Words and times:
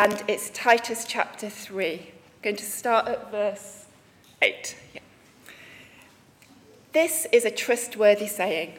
and 0.00 0.22
it's 0.28 0.50
Titus 0.50 1.04
chapter 1.08 1.50
3. 1.50 1.94
I'm 1.94 2.02
going 2.40 2.54
to 2.56 2.64
start 2.64 3.08
at 3.08 3.32
verse 3.32 3.86
8. 4.40 4.76
Yeah. 4.94 5.00
This 6.92 7.26
is 7.32 7.44
a 7.44 7.50
trustworthy 7.50 8.28
saying, 8.28 8.74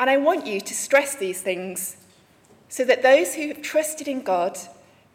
and 0.00 0.10
I 0.10 0.16
want 0.16 0.44
you 0.44 0.60
to 0.60 0.74
stress 0.74 1.14
these 1.14 1.40
things 1.40 1.96
so 2.68 2.84
that 2.84 3.04
those 3.04 3.36
who 3.36 3.46
have 3.46 3.62
trusted 3.62 4.08
in 4.08 4.22
God 4.22 4.58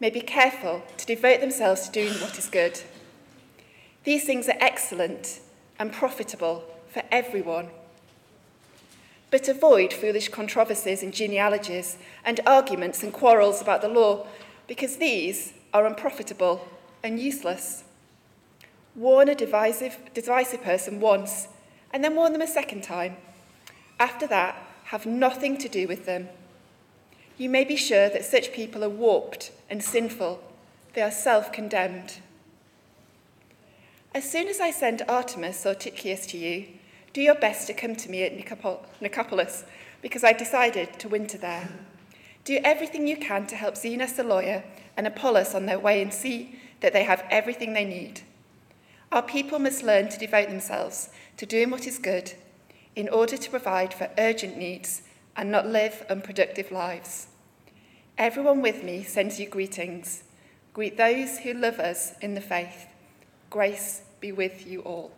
may 0.00 0.08
be 0.08 0.22
careful 0.22 0.82
to 0.96 1.04
devote 1.06 1.40
themselves 1.40 1.82
to 1.82 1.92
doing 1.92 2.14
what 2.14 2.38
is 2.38 2.48
good. 2.48 2.80
These 4.04 4.24
things 4.24 4.48
are 4.48 4.56
excellent 4.58 5.40
and 5.78 5.92
profitable 5.92 6.64
for 6.88 7.02
everyone. 7.12 7.68
But 9.30 9.48
avoid 9.48 9.92
foolish 9.92 10.30
controversies 10.30 11.02
and 11.02 11.12
genealogies 11.12 11.98
and 12.24 12.40
arguments 12.46 13.02
and 13.02 13.12
quarrels 13.12 13.60
about 13.60 13.82
the 13.82 13.88
law, 13.88 14.26
because 14.66 14.96
these 14.96 15.52
are 15.72 15.86
unprofitable 15.86 16.66
and 17.02 17.20
useless. 17.20 17.84
Warn 18.94 19.28
a 19.28 19.34
divisive, 19.34 19.98
divisive 20.14 20.62
person 20.62 21.00
once, 21.00 21.48
and 21.92 22.02
then 22.02 22.14
warn 22.14 22.32
them 22.32 22.42
a 22.42 22.46
second 22.46 22.82
time. 22.82 23.16
After 23.98 24.26
that, 24.28 24.56
have 24.84 25.06
nothing 25.06 25.56
to 25.58 25.68
do 25.68 25.86
with 25.88 26.06
them. 26.06 26.28
You 27.36 27.48
may 27.48 27.64
be 27.64 27.76
sure 27.76 28.08
that 28.08 28.24
such 28.24 28.52
people 28.52 28.84
are 28.84 28.88
warped 28.88 29.50
and 29.68 29.82
sinful. 29.82 30.42
They 30.94 31.02
are 31.02 31.10
self 31.10 31.52
condemned. 31.52 32.18
As 34.14 34.30
soon 34.30 34.46
as 34.46 34.60
I 34.60 34.70
send 34.70 35.02
Artemas 35.08 35.66
or 35.66 35.74
Tychicus 35.74 36.26
to 36.28 36.38
you, 36.38 36.66
do 37.12 37.20
your 37.20 37.34
best 37.34 37.66
to 37.66 37.74
come 37.74 37.96
to 37.96 38.10
me 38.10 38.22
at 38.22 38.36
Nicopolis, 38.36 39.64
because 40.02 40.22
I 40.22 40.32
decided 40.32 40.98
to 41.00 41.08
winter 41.08 41.38
there. 41.38 41.68
Do 42.44 42.60
everything 42.62 43.06
you 43.06 43.16
can 43.16 43.46
to 43.46 43.56
help 43.56 43.74
Zenas 43.74 44.16
the 44.16 44.22
lawyer 44.22 44.64
and 44.96 45.06
Apollos 45.06 45.54
on 45.54 45.66
their 45.66 45.78
way 45.78 46.02
and 46.02 46.12
see 46.12 46.58
that 46.80 46.92
they 46.92 47.04
have 47.04 47.24
everything 47.30 47.72
they 47.72 47.84
need. 47.84 48.20
Our 49.10 49.22
people 49.22 49.58
must 49.58 49.82
learn 49.82 50.08
to 50.10 50.18
devote 50.18 50.48
themselves 50.48 51.08
to 51.38 51.46
doing 51.46 51.70
what 51.70 51.86
is 51.86 51.98
good 51.98 52.32
in 52.94 53.08
order 53.08 53.36
to 53.36 53.50
provide 53.50 53.94
for 53.94 54.10
urgent 54.18 54.56
needs 54.56 55.02
and 55.36 55.50
not 55.50 55.66
live 55.66 56.04
unproductive 56.08 56.70
lives. 56.70 57.28
Everyone 58.18 58.62
with 58.62 58.84
me 58.84 59.02
sends 59.02 59.40
you 59.40 59.48
greetings. 59.48 60.22
Greet 60.72 60.96
those 60.96 61.38
who 61.38 61.54
love 61.54 61.80
us 61.80 62.12
in 62.20 62.34
the 62.34 62.40
faith. 62.40 62.86
Grace 63.50 64.02
be 64.20 64.32
with 64.32 64.66
you 64.66 64.80
all. 64.82 65.12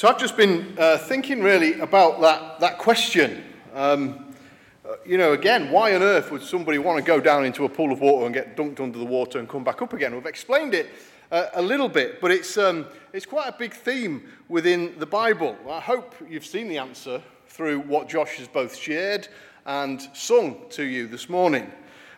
So 0.00 0.08
I've 0.08 0.16
just 0.16 0.34
been 0.34 0.78
uh, 0.78 0.96
thinking 0.96 1.42
really 1.42 1.78
about 1.78 2.22
that, 2.22 2.58
that 2.60 2.78
question. 2.78 3.44
Um, 3.74 4.34
uh, 4.82 4.94
you 5.04 5.18
know, 5.18 5.34
again, 5.34 5.70
why 5.70 5.94
on 5.94 6.02
earth 6.02 6.32
would 6.32 6.42
somebody 6.42 6.78
want 6.78 6.96
to 6.96 7.04
go 7.04 7.20
down 7.20 7.44
into 7.44 7.66
a 7.66 7.68
pool 7.68 7.92
of 7.92 8.00
water 8.00 8.24
and 8.24 8.34
get 8.34 8.56
dunked 8.56 8.80
under 8.80 8.98
the 8.98 9.04
water 9.04 9.38
and 9.38 9.46
come 9.46 9.62
back 9.62 9.82
up 9.82 9.92
again? 9.92 10.14
We've 10.14 10.24
explained 10.24 10.72
it 10.72 10.88
uh, 11.30 11.48
a 11.52 11.60
little 11.60 11.90
bit, 11.90 12.18
but 12.18 12.30
it's, 12.30 12.56
um, 12.56 12.86
it's 13.12 13.26
quite 13.26 13.48
a 13.48 13.52
big 13.52 13.74
theme 13.74 14.22
within 14.48 14.98
the 14.98 15.04
Bible. 15.04 15.54
I 15.68 15.80
hope 15.80 16.14
you've 16.26 16.46
seen 16.46 16.68
the 16.68 16.78
answer 16.78 17.20
through 17.48 17.80
what 17.80 18.08
Josh 18.08 18.38
has 18.38 18.48
both 18.48 18.74
shared 18.74 19.28
and 19.66 20.00
sung 20.14 20.62
to 20.70 20.82
you 20.82 21.08
this 21.08 21.28
morning. 21.28 21.70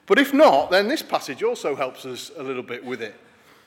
But 0.06 0.20
if 0.20 0.32
not, 0.32 0.70
then 0.70 0.86
this 0.86 1.02
passage 1.02 1.42
also 1.42 1.74
helps 1.74 2.06
us 2.06 2.30
a 2.36 2.44
little 2.44 2.62
bit 2.62 2.84
with 2.84 3.02
it. 3.02 3.16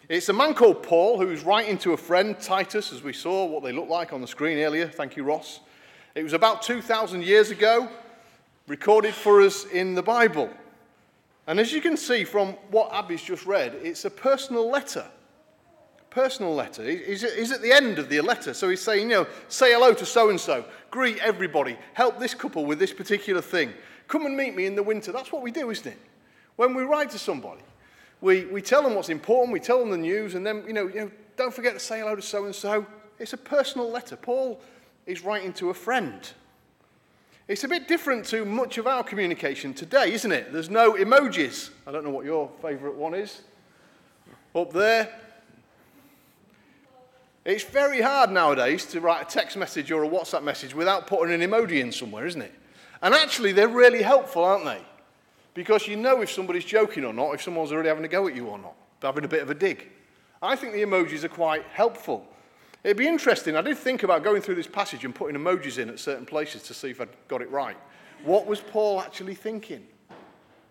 It's 0.07 0.29
a 0.29 0.33
man 0.33 0.53
called 0.53 0.83
Paul 0.83 1.17
who's 1.17 1.43
writing 1.43 1.79
to 1.79 1.93
a 1.93 1.97
friend, 1.97 2.39
Titus, 2.39 2.93
as 2.93 3.01
we 3.01 3.11
saw 3.11 3.45
what 3.45 3.63
they 3.63 3.71
look 3.71 3.89
like 3.89 4.13
on 4.13 4.21
the 4.21 4.27
screen 4.27 4.59
earlier. 4.59 4.87
Thank 4.87 5.15
you, 5.15 5.23
Ross. 5.23 5.61
It 6.13 6.21
was 6.21 6.33
about 6.33 6.61
2,000 6.61 7.23
years 7.23 7.49
ago, 7.49 7.89
recorded 8.67 9.15
for 9.15 9.41
us 9.41 9.65
in 9.65 9.95
the 9.95 10.03
Bible. 10.03 10.51
And 11.47 11.59
as 11.59 11.73
you 11.73 11.81
can 11.81 11.97
see 11.97 12.23
from 12.23 12.53
what 12.69 12.93
Abby's 12.93 13.23
just 13.23 13.47
read, 13.47 13.73
it's 13.81 14.05
a 14.05 14.11
personal 14.11 14.69
letter. 14.69 15.07
Personal 16.11 16.53
letter. 16.53 16.83
He's, 16.83 17.21
he's 17.33 17.51
at 17.51 17.63
the 17.63 17.71
end 17.71 17.97
of 17.97 18.07
the 18.07 18.21
letter, 18.21 18.53
so 18.53 18.69
he's 18.69 18.81
saying, 18.81 19.09
you 19.09 19.15
know, 19.15 19.27
say 19.47 19.73
hello 19.73 19.91
to 19.95 20.05
so 20.05 20.29
and 20.29 20.39
so, 20.39 20.65
greet 20.91 21.17
everybody, 21.17 21.77
help 21.95 22.19
this 22.19 22.35
couple 22.35 22.65
with 22.65 22.77
this 22.77 22.93
particular 22.93 23.41
thing, 23.41 23.73
come 24.07 24.27
and 24.27 24.37
meet 24.37 24.55
me 24.55 24.67
in 24.67 24.75
the 24.75 24.83
winter. 24.83 25.11
That's 25.11 25.31
what 25.31 25.41
we 25.41 25.49
do, 25.49 25.71
isn't 25.71 25.87
it? 25.87 25.97
When 26.57 26.75
we 26.75 26.83
write 26.83 27.09
to 27.09 27.19
somebody, 27.19 27.61
we, 28.25 28.45
we 28.45 28.59
tell 28.59 28.81
them 28.81 28.95
what's 28.95 29.09
important, 29.09 29.53
we 29.53 29.59
tell 29.59 29.79
them 29.79 29.91
the 29.91 29.97
news, 29.99 30.33
and 30.33 30.43
then, 30.43 30.63
you 30.65 30.73
know, 30.73 30.87
you 30.87 30.95
know 30.95 31.11
don't 31.37 31.53
forget 31.53 31.73
to 31.73 31.79
say 31.79 31.99
hello 31.99 32.15
to 32.15 32.23
so 32.23 32.45
and 32.45 32.55
so. 32.55 32.83
It's 33.19 33.33
a 33.33 33.37
personal 33.37 33.91
letter. 33.91 34.15
Paul 34.15 34.59
is 35.05 35.23
writing 35.23 35.53
to 35.53 35.69
a 35.69 35.75
friend. 35.75 36.27
It's 37.47 37.63
a 37.63 37.67
bit 37.67 37.87
different 37.87 38.25
to 38.27 38.43
much 38.43 38.79
of 38.79 38.87
our 38.87 39.03
communication 39.03 39.75
today, 39.75 40.11
isn't 40.11 40.31
it? 40.31 40.51
There's 40.51 40.71
no 40.71 40.93
emojis. 40.93 41.69
I 41.85 41.91
don't 41.91 42.03
know 42.03 42.09
what 42.09 42.25
your 42.25 42.49
favourite 42.63 42.95
one 42.95 43.13
is. 43.13 43.41
Up 44.55 44.73
there. 44.73 45.07
It's 47.45 47.63
very 47.63 48.01
hard 48.01 48.31
nowadays 48.31 48.87
to 48.87 49.01
write 49.01 49.21
a 49.21 49.29
text 49.29 49.55
message 49.55 49.91
or 49.91 50.03
a 50.03 50.09
WhatsApp 50.09 50.41
message 50.41 50.73
without 50.73 51.05
putting 51.05 51.39
an 51.39 51.47
emoji 51.47 51.79
in 51.79 51.91
somewhere, 51.91 52.25
isn't 52.25 52.41
it? 52.41 52.53
And 53.03 53.13
actually, 53.13 53.51
they're 53.51 53.67
really 53.67 54.01
helpful, 54.01 54.43
aren't 54.43 54.65
they? 54.65 54.81
Because 55.55 55.87
you 55.87 55.95
know 55.95 56.21
if 56.21 56.31
somebody's 56.31 56.65
joking 56.65 57.05
or 57.05 57.13
not, 57.13 57.33
if 57.33 57.41
someone's 57.41 57.71
already 57.71 57.89
having 57.89 58.05
a 58.05 58.09
go 58.09 58.27
at 58.27 58.35
you 58.35 58.45
or 58.45 58.59
not, 58.59 58.75
having 59.01 59.23
a 59.23 59.27
bit 59.27 59.41
of 59.41 59.49
a 59.49 59.55
dig. 59.55 59.89
I 60.41 60.55
think 60.55 60.73
the 60.73 60.83
emojis 60.83 61.23
are 61.23 61.29
quite 61.29 61.63
helpful. 61.73 62.27
It'd 62.83 62.97
be 62.97 63.07
interesting. 63.07 63.55
I 63.55 63.61
did 63.61 63.77
think 63.77 64.03
about 64.03 64.23
going 64.23 64.41
through 64.41 64.55
this 64.55 64.67
passage 64.67 65.05
and 65.05 65.15
putting 65.15 65.35
emojis 65.35 65.79
in 65.79 65.89
at 65.89 65.97
certain 65.97 66.25
places 66.25 66.61
to 66.63 66.73
see 66.73 66.89
if 66.89 67.01
I'd 67.01 67.09
got 67.27 67.41
it 67.41 67.49
right. 67.49 67.77
What 68.23 68.45
was 68.45 68.59
Paul 68.59 69.01
actually 69.01 69.33
thinking? 69.33 69.87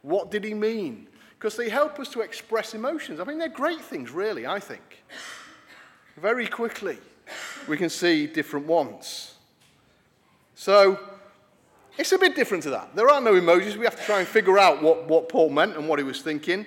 What 0.03 0.31
did 0.31 0.45
he 0.45 0.55
mean? 0.55 1.09
Because 1.31 1.57
they 1.57 1.69
help 1.71 1.99
us 1.99 2.11
to 2.11 2.21
express 2.21 2.75
emotions. 2.75 3.21
I 3.21 3.25
mean, 3.25 3.39
they're 3.39 3.49
great 3.49 3.81
things, 3.81 4.11
really, 4.11 4.47
I 4.47 4.61
think. 4.61 5.03
Very 6.17 6.47
quickly, 6.47 6.99
we 7.67 7.77
can 7.77 7.89
see 7.89 8.27
different 8.27 8.67
ones. 8.67 9.35
So, 10.55 11.01
it's 11.97 12.13
a 12.13 12.19
bit 12.19 12.35
different 12.35 12.63
to 12.65 12.71
that. 12.71 12.97
There 12.97 13.09
are 13.09 13.21
no 13.21 13.35
emojis. 13.35 13.77
We 13.77 13.85
have 13.85 13.97
to 13.97 14.05
try 14.05 14.21
and 14.21 14.29
figure 14.29 14.59
out 14.59 14.83
what, 14.83 15.07
what 15.07 15.29
Paul 15.29 15.51
meant 15.51 15.77
and 15.77 15.89
what 15.89 15.99
he 15.99 16.05
was 16.05 16.23
thinking. 16.23 16.67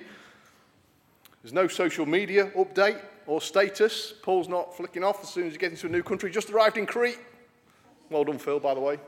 There's 1.42 1.52
no 1.52 1.68
social 1.68 2.06
media 2.06 2.50
update 2.56 3.00
or 3.26 3.40
status. 3.40 4.14
Paul's 4.22 4.48
not 4.48 4.76
flicking 4.76 5.04
off 5.04 5.22
as 5.22 5.28
soon 5.28 5.46
as 5.46 5.52
he 5.52 5.58
gets 5.58 5.74
into 5.74 5.86
a 5.86 5.90
new 5.90 6.02
country. 6.02 6.30
Just 6.30 6.50
arrived 6.50 6.78
in 6.78 6.86
Crete. 6.86 7.18
Well 8.10 8.24
done, 8.24 8.38
Phil, 8.38 8.58
by 8.58 8.74
the 8.74 8.80
way. 8.80 8.98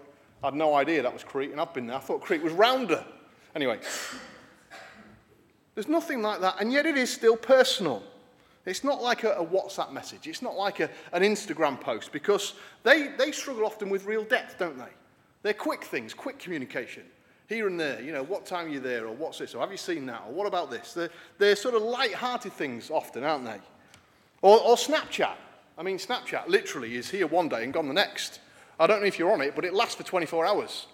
I 0.42 0.46
had 0.46 0.54
no 0.54 0.74
idea 0.74 1.02
that 1.02 1.12
was 1.12 1.24
Crete, 1.24 1.50
and 1.50 1.60
I've 1.60 1.74
been 1.74 1.86
there. 1.86 1.96
I 1.96 2.00
thought 2.00 2.20
Crete 2.20 2.42
was 2.42 2.52
rounder. 2.52 3.04
Anyway, 3.54 3.80
there's 5.74 5.88
nothing 5.88 6.22
like 6.22 6.40
that, 6.40 6.56
and 6.60 6.72
yet 6.72 6.86
it 6.86 6.96
is 6.96 7.12
still 7.12 7.36
personal. 7.36 8.02
It's 8.66 8.84
not 8.84 9.02
like 9.02 9.24
a, 9.24 9.32
a 9.32 9.44
WhatsApp 9.44 9.92
message. 9.92 10.26
It's 10.26 10.42
not 10.42 10.54
like 10.54 10.80
a, 10.80 10.90
an 11.12 11.22
Instagram 11.22 11.80
post 11.80 12.12
because 12.12 12.54
they, 12.82 13.08
they 13.18 13.32
struggle 13.32 13.64
often 13.64 13.90
with 13.90 14.04
real 14.04 14.24
depth, 14.24 14.58
don't 14.58 14.78
they? 14.78 14.90
They're 15.42 15.54
quick 15.54 15.84
things, 15.84 16.14
quick 16.14 16.38
communication. 16.38 17.04
Here 17.48 17.66
and 17.66 17.80
there, 17.80 18.00
you 18.00 18.12
know, 18.12 18.22
what 18.22 18.46
time 18.46 18.66
are 18.66 18.70
you 18.70 18.80
there, 18.80 19.06
or 19.06 19.12
what's 19.12 19.38
this, 19.38 19.54
or 19.54 19.60
have 19.60 19.72
you 19.72 19.76
seen 19.76 20.06
that, 20.06 20.22
or 20.26 20.32
what 20.32 20.46
about 20.46 20.70
this? 20.70 20.94
They're, 20.94 21.10
they're 21.38 21.56
sort 21.56 21.74
of 21.74 21.82
light-hearted 21.82 22.52
things 22.52 22.90
often, 22.90 23.24
aren't 23.24 23.44
they? 23.44 23.58
Or, 24.42 24.60
or 24.60 24.76
Snapchat. 24.76 25.34
I 25.76 25.82
mean, 25.82 25.98
Snapchat 25.98 26.46
literally 26.46 26.96
is 26.96 27.10
here 27.10 27.26
one 27.26 27.48
day 27.48 27.64
and 27.64 27.72
gone 27.72 27.88
the 27.88 27.94
next. 27.94 28.40
I 28.78 28.86
don't 28.86 29.00
know 29.00 29.06
if 29.06 29.18
you're 29.18 29.32
on 29.32 29.40
it, 29.40 29.56
but 29.56 29.64
it 29.64 29.74
lasts 29.74 29.96
for 29.96 30.04
24 30.04 30.46
hours. 30.46 30.86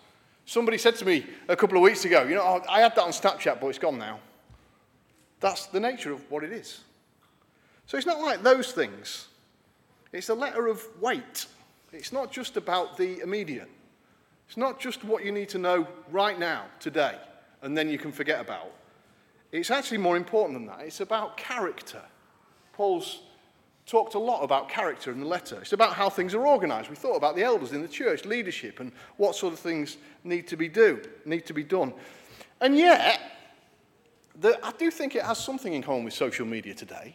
Somebody 0.47 0.79
said 0.79 0.97
to 0.97 1.05
me 1.05 1.27
a 1.49 1.57
couple 1.57 1.77
of 1.77 1.83
weeks 1.83 2.05
ago, 2.05 2.23
you 2.23 2.37
know, 2.37 2.43
oh, 2.43 2.63
I 2.69 2.81
had 2.81 2.95
that 2.95 3.03
on 3.03 3.11
Snapchat, 3.11 3.61
but 3.61 3.67
it's 3.67 3.79
gone 3.79 3.99
now. 3.99 4.21
That's 5.41 5.67
the 5.67 5.81
nature 5.81 6.13
of 6.13 6.31
what 6.31 6.45
it 6.45 6.53
is. 6.53 6.81
So 7.87 7.97
it's 7.97 8.07
not 8.07 8.21
like 8.21 8.43
those 8.43 8.73
things. 8.73 9.27
It's 10.13 10.29
a 10.29 10.35
letter 10.35 10.69
of 10.69 10.83
weight. 11.01 11.47
It's 11.93 12.13
not 12.13 12.33
just 12.33 12.57
about 12.57 12.97
the 12.97 13.21
immediate. 13.21 13.69
It's 14.47 14.57
not 14.57 14.81
just 14.81 15.05
what 15.05 15.25
you 15.25 15.33
need 15.33 15.49
to 15.51 15.59
know 15.59 15.87
right 16.11 16.39
now, 16.39 16.65
today, 16.81 17.17
and 17.63 17.77
then 17.77 17.89
you 17.89 17.99
can 17.99 18.13
forget 18.13 18.41
about. 18.41 18.73
It's 19.53 19.71
actually 19.71 19.99
more 19.99 20.17
important 20.17 20.59
than 20.59 20.67
that. 20.67 20.81
It's 20.81 21.01
about 21.01 21.37
character. 21.37 22.03
Paul's 22.73 23.21
talked 23.87 24.15
a 24.15 24.19
lot 24.19 24.43
about 24.43 24.69
character 24.69 25.13
in 25.13 25.21
the 25.21 25.27
letter. 25.27 25.61
It's 25.61 25.73
about 25.73 25.95
how 25.95 26.11
things 26.11 26.35
are 26.35 26.47
organized. 26.47 26.91
We 26.91 26.97
thought 26.97 27.17
about 27.17 27.37
the 27.37 27.43
elders 27.43 27.73
in 27.73 27.83
the 27.83 27.89
church, 27.89 28.25
leadership, 28.25 28.81
and 28.81 28.93
what 29.17 29.37
sort 29.37 29.53
of 29.53 29.61
things 29.61 29.97
need 30.25 30.49
to 30.49 30.57
be 30.57 30.69
do, 30.69 31.01
need 31.25 31.47
to 31.47 31.53
be 31.53 31.63
done. 31.63 31.93
And 32.61 32.77
yet, 32.77 33.21
the, 34.39 34.59
I 34.65 34.73
do 34.73 34.91
think 34.91 35.15
it 35.15 35.23
has 35.23 35.39
something 35.39 35.73
in 35.73 35.83
common 35.83 36.05
with 36.05 36.15
social 36.15 36.47
media 36.47 36.75
today. 36.75 37.15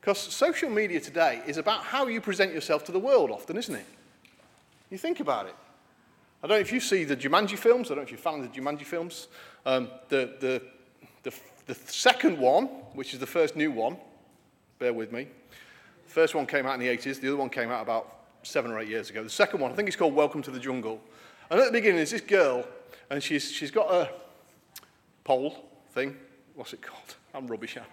Because 0.00 0.18
social 0.18 0.70
media 0.70 1.00
today 1.00 1.42
is 1.46 1.56
about 1.56 1.82
how 1.82 2.06
you 2.06 2.20
present 2.20 2.52
yourself 2.52 2.84
to 2.84 2.92
the 2.92 2.98
world 2.98 3.30
often, 3.30 3.56
isn't 3.56 3.74
it? 3.74 3.86
You 4.90 4.98
think 4.98 5.20
about 5.20 5.46
it. 5.46 5.54
I 6.44 6.46
don't 6.46 6.58
know 6.58 6.60
if 6.60 6.72
you 6.72 6.80
see 6.80 7.04
the 7.04 7.16
Jumanji 7.16 7.56
films. 7.56 7.86
I 7.86 7.94
don't 7.94 7.96
know 7.96 8.02
if 8.02 8.10
you're 8.10 8.20
a 8.20 8.22
fan 8.22 8.40
of 8.40 8.52
the 8.52 8.60
Jumanji 8.60 8.84
films. 8.84 9.28
Um, 9.64 9.88
the, 10.10 10.34
the, 10.40 10.62
the, 11.22 11.34
the 11.64 11.74
second 11.74 12.36
one, 12.36 12.66
which 12.92 13.14
is 13.14 13.18
the 13.18 13.26
first 13.26 13.56
new 13.56 13.70
one, 13.70 13.96
bear 14.78 14.92
with 14.92 15.10
me. 15.10 15.26
The 16.06 16.12
first 16.12 16.34
one 16.34 16.44
came 16.46 16.66
out 16.66 16.74
in 16.74 16.80
the 16.80 16.88
80s. 16.88 17.18
The 17.18 17.28
other 17.28 17.38
one 17.38 17.48
came 17.48 17.70
out 17.70 17.80
about 17.80 18.24
seven 18.42 18.72
or 18.72 18.78
eight 18.78 18.88
years 18.88 19.08
ago. 19.08 19.24
The 19.24 19.30
second 19.30 19.60
one, 19.60 19.72
I 19.72 19.74
think 19.74 19.88
it's 19.88 19.96
called 19.96 20.14
Welcome 20.14 20.42
to 20.42 20.50
the 20.50 20.60
Jungle. 20.60 21.00
And 21.48 21.58
at 21.58 21.64
the 21.64 21.72
beginning, 21.72 21.96
there's 21.96 22.10
this 22.10 22.20
girl, 22.20 22.66
and 23.08 23.22
she's, 23.22 23.50
she's 23.50 23.70
got 23.70 23.90
a, 23.90 24.10
pole 25.24 25.70
thing. 25.92 26.14
What's 26.54 26.74
it 26.74 26.82
called? 26.82 27.16
I'm 27.32 27.46
rubbish 27.46 27.78
at 27.78 27.86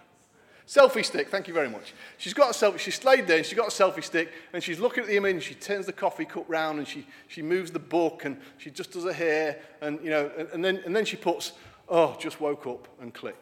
Selfie 0.71 1.03
stick, 1.03 1.27
thank 1.27 1.49
you 1.49 1.53
very 1.53 1.67
much. 1.67 1.93
She's 2.17 2.33
got 2.33 2.51
a 2.51 2.53
selfie, 2.53 2.79
she's 2.79 3.03
laid 3.03 3.27
there 3.27 3.35
and 3.35 3.45
she's 3.45 3.57
got 3.57 3.67
a 3.67 3.71
selfie 3.71 4.01
stick 4.01 4.31
and 4.53 4.63
she's 4.63 4.79
looking 4.79 5.03
at 5.03 5.09
the 5.09 5.17
image, 5.17 5.33
and 5.33 5.43
she 5.43 5.53
turns 5.53 5.85
the 5.85 5.91
coffee 5.91 6.23
cup 6.23 6.45
round 6.47 6.79
and 6.79 6.87
she, 6.87 7.05
she 7.27 7.41
moves 7.41 7.71
the 7.71 7.79
book 7.79 8.23
and 8.23 8.37
she 8.57 8.71
just 8.71 8.93
does 8.93 9.03
her 9.03 9.11
hair 9.11 9.59
and, 9.81 9.99
you 10.01 10.09
know, 10.09 10.31
and, 10.37 10.47
and, 10.53 10.63
then, 10.63 10.81
and 10.85 10.95
then 10.95 11.03
she 11.03 11.17
puts, 11.17 11.51
oh, 11.89 12.15
just 12.21 12.39
woke 12.39 12.65
up 12.67 12.87
and 13.01 13.13
click. 13.13 13.35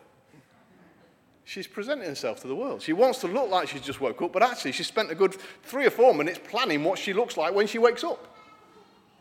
She's 1.43 1.67
presenting 1.67 2.09
herself 2.09 2.41
to 2.41 2.47
the 2.47 2.55
world. 2.55 2.81
She 2.81 2.93
wants 2.93 3.19
to 3.19 3.27
look 3.27 3.47
like 3.47 3.67
she's 3.67 3.81
just 3.81 4.01
woke 4.01 4.23
up, 4.23 4.33
but 4.33 4.41
actually 4.41 4.71
she 4.71 4.81
spent 4.81 5.11
a 5.11 5.15
good 5.15 5.35
three 5.61 5.85
or 5.85 5.91
four 5.91 6.15
minutes 6.15 6.39
planning 6.49 6.83
what 6.83 6.97
she 6.97 7.13
looks 7.13 7.37
like 7.37 7.53
when 7.53 7.67
she 7.67 7.77
wakes 7.77 8.03
up. 8.03 8.39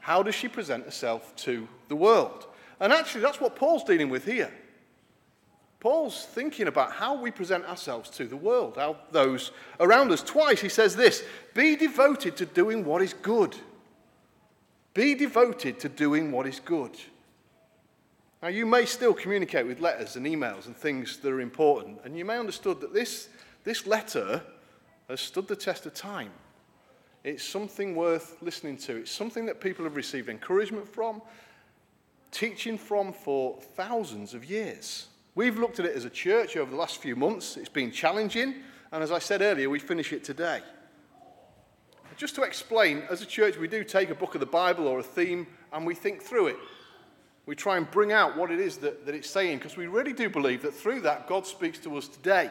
How 0.01 0.23
does 0.23 0.35
she 0.35 0.49
present 0.49 0.87
herself 0.87 1.37
to 1.37 1.69
the 1.89 1.97
world? 1.97 2.47
And 2.81 2.91
actually, 2.91 3.21
that's 3.21 3.39
what 3.39 3.55
Paul's 3.55 3.85
dealing 3.85 4.09
with 4.09 4.25
here. 4.25 4.51
Paul's 5.81 6.27
thinking 6.27 6.67
about 6.67 6.93
how 6.93 7.21
we 7.21 7.31
present 7.31 7.65
ourselves 7.65 8.11
to 8.11 8.27
the 8.27 8.37
world, 8.37 8.75
how 8.77 8.97
those 9.13 9.53
around 9.79 10.11
us. 10.11 10.23
Twice 10.23 10.61
he 10.61 10.69
says 10.69 10.97
this 10.97 11.23
be 11.55 11.77
devoted 11.77 12.37
to 12.39 12.47
doing 12.47 12.85
what 12.85 13.01
is 13.01 13.15
good. 13.15 13.57
Be 14.95 15.15
devoted 15.15 15.79
to 15.81 15.89
doing 15.89 16.33
what 16.33 16.47
is 16.47 16.59
good. 16.59 16.97
Now, 18.43 18.49
you 18.49 18.67
may 18.67 18.85
still 18.85 19.15
communicate 19.15 19.67
with 19.67 19.81
letters 19.81 20.17
and 20.17 20.25
emails 20.25 20.67
and 20.67 20.77
things 20.77 21.19
that 21.19 21.33
are 21.33 21.41
important, 21.41 21.99
and 22.05 22.17
you 22.17 22.25
may 22.25 22.39
understood 22.39 22.81
that 22.81 22.95
this, 22.95 23.29
this 23.65 23.87
letter 23.87 24.43
has 25.09 25.21
stood 25.21 25.49
the 25.49 25.57
test 25.57 25.87
of 25.87 25.95
time. 25.95 26.31
It's 27.25 27.43
something 27.43 27.97
worth 27.97 28.37
listening 28.41 28.77
to. 28.79 28.97
It's 28.97 29.11
something 29.11 29.47
that 29.47 29.61
people 29.61 29.85
have 29.85 29.97
received 29.97 30.29
encouragement 30.29 30.89
from, 30.89 31.21
teaching 32.31 32.79
from 32.79 33.13
for 33.13 33.61
thousands 33.75 34.35
of 34.35 34.45
years. 34.45 35.09
We've 35.39 35.57
looked 35.57 35.79
at 35.79 35.87
it 35.87 35.95
as 35.95 36.05
a 36.05 36.11
church 36.11 36.57
over 36.57 36.69
the 36.69 36.77
last 36.77 37.01
few 37.01 37.15
months. 37.15 37.57
It's 37.57 37.69
been 37.69 37.93
challenging, 37.93 38.57
and 38.91 39.05
as 39.05 39.13
I 39.13 39.21
said 39.21 39.41
earlier, 39.41 39.71
we 39.71 39.79
finish 39.79 40.13
it 40.13 40.25
today. 40.25 40.63
Just 42.17 42.35
to 42.35 42.43
explain, 42.43 43.05
as 43.09 43.23
a 43.23 43.25
church, 43.25 43.57
we 43.57 43.69
do 43.69 43.85
take 43.85 44.11
a 44.11 44.17
book 44.17 44.35
of 44.35 44.41
the 44.41 44.47
Bible 44.47 44.89
or 44.89 44.99
a 44.99 45.03
theme 45.05 45.47
and 45.73 45.87
we 45.87 45.95
think 45.95 46.23
through 46.23 46.49
it. 46.49 46.57
We 47.47 47.55
try 47.55 47.77
and 47.77 47.89
bring 47.89 48.11
out 48.11 48.37
what 48.37 48.51
it 48.51 48.59
is 48.59 48.79
that, 48.79 49.07
that 49.07 49.15
it's 49.15 49.31
saying 49.31 49.59
because 49.59 49.77
we 49.77 49.87
really 49.87 50.13
do 50.13 50.29
believe 50.29 50.63
that 50.63 50.75
through 50.75 51.03
that, 51.03 51.29
God 51.29 51.47
speaks 51.47 51.79
to 51.85 51.97
us 51.97 52.09
today. 52.09 52.51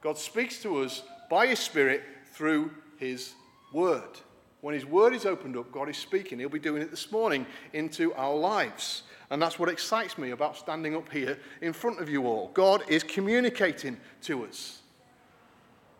God 0.00 0.16
speaks 0.16 0.62
to 0.62 0.78
us 0.78 1.02
by 1.28 1.46
His 1.46 1.58
Spirit 1.58 2.02
through 2.32 2.70
His 2.96 3.34
Word. 3.70 4.18
When 4.62 4.72
His 4.72 4.86
Word 4.86 5.12
is 5.12 5.26
opened 5.26 5.58
up, 5.58 5.70
God 5.70 5.90
is 5.90 5.98
speaking. 5.98 6.38
He'll 6.38 6.48
be 6.48 6.58
doing 6.58 6.80
it 6.80 6.90
this 6.90 7.12
morning 7.12 7.44
into 7.74 8.14
our 8.14 8.34
lives. 8.34 9.02
And 9.30 9.42
that's 9.42 9.58
what 9.58 9.68
excites 9.68 10.16
me 10.16 10.30
about 10.30 10.56
standing 10.56 10.96
up 10.96 11.12
here 11.12 11.38
in 11.60 11.72
front 11.72 12.00
of 12.00 12.08
you 12.08 12.26
all. 12.26 12.50
God 12.54 12.82
is 12.88 13.02
communicating 13.02 13.98
to 14.22 14.44
us. 14.46 14.80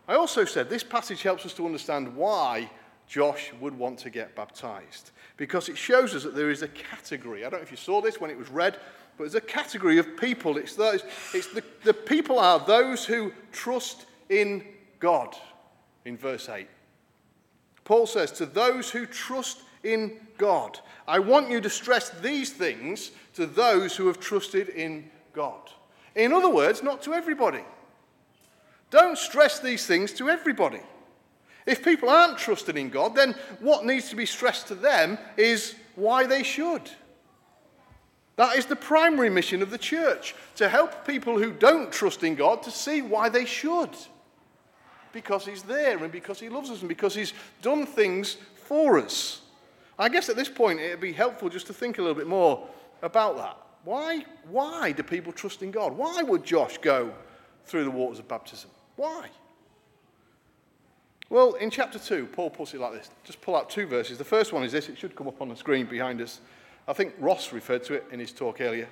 I 0.07 0.15
also 0.15 0.45
said 0.45 0.69
this 0.69 0.83
passage 0.83 1.21
helps 1.21 1.45
us 1.45 1.53
to 1.55 1.65
understand 1.65 2.15
why 2.15 2.69
Josh 3.07 3.51
would 3.59 3.77
want 3.77 3.99
to 3.99 4.09
get 4.09 4.35
baptized. 4.35 5.11
Because 5.37 5.69
it 5.69 5.77
shows 5.77 6.15
us 6.15 6.23
that 6.23 6.35
there 6.35 6.49
is 6.49 6.63
a 6.63 6.67
category. 6.67 7.45
I 7.45 7.49
don't 7.49 7.59
know 7.59 7.63
if 7.63 7.71
you 7.71 7.77
saw 7.77 8.01
this 8.01 8.19
when 8.19 8.31
it 8.31 8.37
was 8.37 8.49
read, 8.49 8.77
but 9.17 9.23
there's 9.23 9.35
a 9.35 9.41
category 9.41 9.99
of 9.99 10.17
people. 10.17 10.57
It's 10.57 10.75
those, 10.75 11.03
it's 11.33 11.47
the, 11.53 11.63
the 11.83 11.93
people 11.93 12.39
are 12.39 12.59
those 12.59 13.05
who 13.05 13.31
trust 13.51 14.05
in 14.29 14.63
God, 14.99 15.35
in 16.05 16.17
verse 16.17 16.49
8. 16.49 16.67
Paul 17.83 18.05
says, 18.05 18.31
To 18.33 18.45
those 18.45 18.89
who 18.89 19.05
trust 19.05 19.61
in 19.83 20.19
God. 20.37 20.79
I 21.07 21.19
want 21.19 21.49
you 21.49 21.61
to 21.61 21.69
stress 21.69 22.09
these 22.09 22.51
things 22.51 23.11
to 23.33 23.45
those 23.45 23.95
who 23.95 24.07
have 24.07 24.19
trusted 24.19 24.69
in 24.69 25.09
God. 25.33 25.71
In 26.15 26.33
other 26.33 26.49
words, 26.49 26.83
not 26.83 27.01
to 27.03 27.13
everybody. 27.13 27.63
Don't 28.89 29.17
stress 29.17 29.59
these 29.59 29.85
things 29.85 30.11
to 30.13 30.29
everybody. 30.29 30.81
If 31.65 31.83
people 31.83 32.09
aren't 32.09 32.37
trusting 32.37 32.77
in 32.77 32.89
God, 32.89 33.15
then 33.15 33.35
what 33.59 33.85
needs 33.85 34.09
to 34.09 34.15
be 34.15 34.25
stressed 34.25 34.67
to 34.67 34.75
them 34.75 35.17
is 35.37 35.75
why 35.95 36.25
they 36.25 36.43
should. 36.43 36.89
That 38.37 38.57
is 38.57 38.65
the 38.65 38.75
primary 38.75 39.29
mission 39.29 39.61
of 39.61 39.69
the 39.69 39.77
church 39.77 40.33
to 40.55 40.69
help 40.69 41.05
people 41.05 41.37
who 41.37 41.51
don't 41.51 41.91
trust 41.91 42.23
in 42.23 42.35
God 42.35 42.63
to 42.63 42.71
see 42.71 43.01
why 43.01 43.29
they 43.29 43.45
should. 43.45 43.89
Because 45.11 45.45
He's 45.45 45.63
there 45.63 46.01
and 46.01 46.11
because 46.11 46.39
He 46.39 46.49
loves 46.49 46.69
us 46.69 46.79
and 46.79 46.89
because 46.89 47.13
He's 47.13 47.33
done 47.61 47.85
things 47.85 48.37
for 48.55 48.97
us. 48.97 49.41
I 49.99 50.07
guess 50.07 50.29
at 50.29 50.37
this 50.37 50.49
point 50.49 50.79
it 50.79 50.91
would 50.91 51.01
be 51.01 51.11
helpful 51.11 51.49
just 51.49 51.67
to 51.67 51.73
think 51.73 51.97
a 51.97 52.01
little 52.01 52.15
bit 52.15 52.27
more 52.27 52.65
about 53.01 53.35
that. 53.37 53.57
Why, 53.83 54.25
why 54.49 54.93
do 54.93 55.03
people 55.03 55.33
trust 55.33 55.61
in 55.61 55.71
God? 55.71 55.95
Why 55.95 56.23
would 56.23 56.43
Josh 56.43 56.77
go 56.77 57.13
through 57.65 57.83
the 57.83 57.91
waters 57.91 58.19
of 58.19 58.27
baptism? 58.27 58.69
Why? 58.95 59.27
Well, 61.29 61.53
in 61.55 61.69
chapter 61.69 61.99
2, 61.99 62.27
Paul 62.27 62.49
puts 62.49 62.73
it 62.73 62.79
like 62.79 62.93
this. 62.93 63.11
Just 63.23 63.41
pull 63.41 63.55
out 63.55 63.69
two 63.69 63.85
verses. 63.85 64.17
The 64.17 64.23
first 64.23 64.51
one 64.51 64.63
is 64.63 64.71
this. 64.71 64.89
It 64.89 64.97
should 64.97 65.15
come 65.15 65.27
up 65.27 65.41
on 65.41 65.49
the 65.49 65.55
screen 65.55 65.85
behind 65.85 66.21
us. 66.21 66.41
I 66.87 66.93
think 66.93 67.13
Ross 67.19 67.53
referred 67.53 67.83
to 67.85 67.93
it 67.95 68.05
in 68.11 68.19
his 68.19 68.31
talk 68.31 68.61
earlier. 68.61 68.89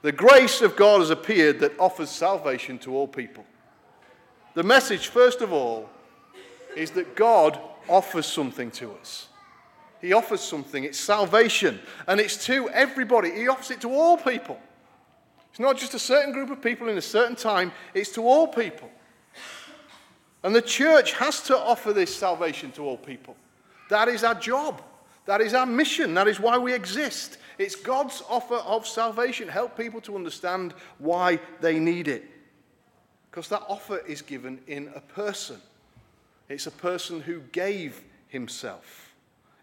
The 0.00 0.12
grace 0.12 0.62
of 0.62 0.76
God 0.76 1.00
has 1.00 1.10
appeared 1.10 1.60
that 1.60 1.78
offers 1.78 2.08
salvation 2.08 2.78
to 2.80 2.94
all 2.94 3.06
people. 3.06 3.44
The 4.54 4.62
message, 4.62 5.08
first 5.08 5.42
of 5.42 5.52
all, 5.52 5.90
is 6.74 6.92
that 6.92 7.14
God 7.14 7.58
offers 7.88 8.26
something 8.26 8.70
to 8.72 8.92
us. 8.92 9.27
He 10.00 10.12
offers 10.12 10.40
something. 10.40 10.84
It's 10.84 10.98
salvation. 10.98 11.80
And 12.06 12.20
it's 12.20 12.44
to 12.46 12.68
everybody. 12.70 13.32
He 13.32 13.48
offers 13.48 13.70
it 13.70 13.80
to 13.82 13.90
all 13.90 14.16
people. 14.16 14.58
It's 15.50 15.60
not 15.60 15.76
just 15.76 15.94
a 15.94 15.98
certain 15.98 16.32
group 16.32 16.50
of 16.50 16.62
people 16.62 16.88
in 16.88 16.98
a 16.98 17.02
certain 17.02 17.34
time, 17.34 17.72
it's 17.94 18.10
to 18.12 18.22
all 18.22 18.46
people. 18.46 18.90
And 20.44 20.54
the 20.54 20.62
church 20.62 21.14
has 21.14 21.42
to 21.42 21.58
offer 21.58 21.92
this 21.92 22.14
salvation 22.14 22.70
to 22.72 22.82
all 22.82 22.96
people. 22.96 23.36
That 23.90 24.08
is 24.08 24.22
our 24.22 24.34
job. 24.34 24.82
That 25.26 25.40
is 25.40 25.52
our 25.52 25.66
mission. 25.66 26.14
That 26.14 26.28
is 26.28 26.38
why 26.38 26.58
we 26.58 26.72
exist. 26.72 27.38
It's 27.58 27.74
God's 27.74 28.22
offer 28.28 28.56
of 28.56 28.86
salvation. 28.86 29.48
Help 29.48 29.76
people 29.76 30.00
to 30.02 30.14
understand 30.14 30.74
why 30.98 31.40
they 31.60 31.78
need 31.78 32.06
it. 32.06 32.24
Because 33.30 33.48
that 33.48 33.64
offer 33.68 33.98
is 34.06 34.22
given 34.22 34.60
in 34.68 34.90
a 34.94 35.00
person. 35.00 35.60
It's 36.48 36.66
a 36.66 36.70
person 36.70 37.20
who 37.20 37.40
gave 37.52 38.00
himself. 38.28 39.07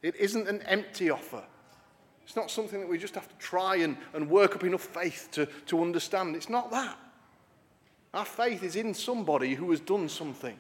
It 0.01 0.15
isn't 0.15 0.47
an 0.47 0.62
empty 0.63 1.09
offer. 1.09 1.44
It's 2.25 2.36
not 2.36 2.50
something 2.50 2.80
that 2.80 2.89
we 2.89 2.97
just 2.97 3.15
have 3.15 3.27
to 3.27 3.36
try 3.38 3.77
and, 3.77 3.97
and 4.13 4.30
work 4.30 4.56
up 4.56 4.63
enough 4.63 4.81
faith 4.81 5.30
to, 5.33 5.45
to 5.68 5.81
understand. 5.81 6.36
It's 6.36 6.50
not 6.50 6.71
that. 6.71 6.97
Our 8.14 8.25
faith 8.25 8.64
is 8.64 8.75
in 8.75 8.94
somebody 8.94 9.56
who 9.56 9.69
has 9.71 9.80
done 9.80 10.09
something. 10.09 10.57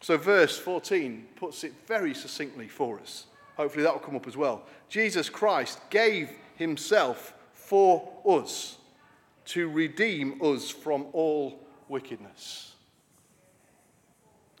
So, 0.00 0.16
verse 0.16 0.58
14 0.58 1.26
puts 1.36 1.64
it 1.64 1.72
very 1.86 2.14
succinctly 2.14 2.68
for 2.68 2.98
us. 3.00 3.26
Hopefully, 3.56 3.82
that 3.82 3.92
will 3.92 4.00
come 4.00 4.16
up 4.16 4.26
as 4.26 4.36
well. 4.36 4.62
Jesus 4.88 5.28
Christ 5.28 5.78
gave 5.90 6.30
himself 6.56 7.34
for 7.52 8.08
us 8.26 8.78
to 9.46 9.68
redeem 9.68 10.40
us 10.42 10.70
from 10.70 11.06
all 11.12 11.60
wickedness. 11.88 12.74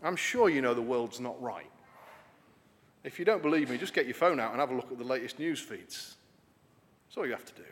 I'm 0.02 0.16
sure 0.16 0.48
you 0.48 0.60
know 0.60 0.74
the 0.74 0.82
world's 0.82 1.20
not 1.20 1.40
right. 1.40 1.70
If 3.02 3.18
you 3.18 3.24
don't 3.24 3.42
believe 3.42 3.70
me, 3.70 3.78
just 3.78 3.94
get 3.94 4.06
your 4.06 4.14
phone 4.14 4.38
out 4.38 4.52
and 4.52 4.60
have 4.60 4.70
a 4.70 4.74
look 4.74 4.92
at 4.92 4.98
the 4.98 5.04
latest 5.04 5.38
news 5.38 5.58
feeds. 5.58 6.16
That's 7.06 7.16
all 7.16 7.26
you 7.26 7.32
have 7.32 7.46
to 7.46 7.54
do. 7.54 7.68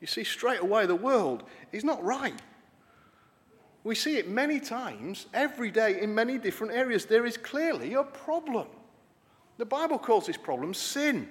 You 0.00 0.06
see, 0.06 0.24
straight 0.24 0.60
away, 0.60 0.86
the 0.86 0.94
world 0.94 1.44
is 1.72 1.84
not 1.84 2.02
right. 2.04 2.40
We 3.84 3.94
see 3.94 4.18
it 4.18 4.28
many 4.28 4.60
times, 4.60 5.26
every 5.32 5.70
day, 5.70 6.00
in 6.00 6.14
many 6.14 6.36
different 6.38 6.72
areas. 6.72 7.06
There 7.06 7.26
is 7.26 7.36
clearly 7.36 7.94
a 7.94 8.02
problem. 8.02 8.66
The 9.56 9.64
Bible 9.64 9.98
calls 9.98 10.26
this 10.26 10.36
problem 10.36 10.74
sin. 10.74 11.28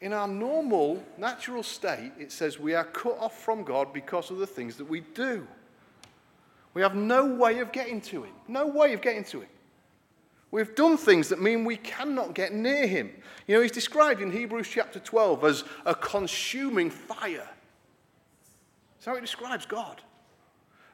In 0.00 0.12
our 0.12 0.28
normal, 0.28 1.02
natural 1.18 1.62
state, 1.62 2.12
it 2.18 2.32
says 2.32 2.58
we 2.58 2.74
are 2.74 2.84
cut 2.84 3.18
off 3.18 3.42
from 3.42 3.64
God 3.64 3.92
because 3.92 4.30
of 4.30 4.38
the 4.38 4.46
things 4.46 4.76
that 4.76 4.84
we 4.84 5.00
do. 5.00 5.46
We 6.74 6.82
have 6.82 6.94
no 6.94 7.26
way 7.26 7.58
of 7.58 7.72
getting 7.72 8.00
to 8.02 8.22
Him. 8.24 8.32
No 8.48 8.66
way 8.66 8.92
of 8.94 9.02
getting 9.02 9.24
to 9.24 9.40
Him. 9.40 9.48
We've 10.50 10.74
done 10.74 10.96
things 10.96 11.28
that 11.28 11.40
mean 11.40 11.64
we 11.64 11.76
cannot 11.76 12.34
get 12.34 12.52
near 12.52 12.86
him. 12.86 13.10
You 13.46 13.56
know, 13.56 13.62
he's 13.62 13.70
described 13.70 14.20
in 14.20 14.32
Hebrews 14.32 14.68
chapter 14.68 14.98
12 14.98 15.44
as 15.44 15.64
a 15.86 15.94
consuming 15.94 16.90
fire. 16.90 17.48
That's 18.96 19.06
how 19.06 19.14
he 19.14 19.20
describes 19.20 19.66
God 19.66 20.02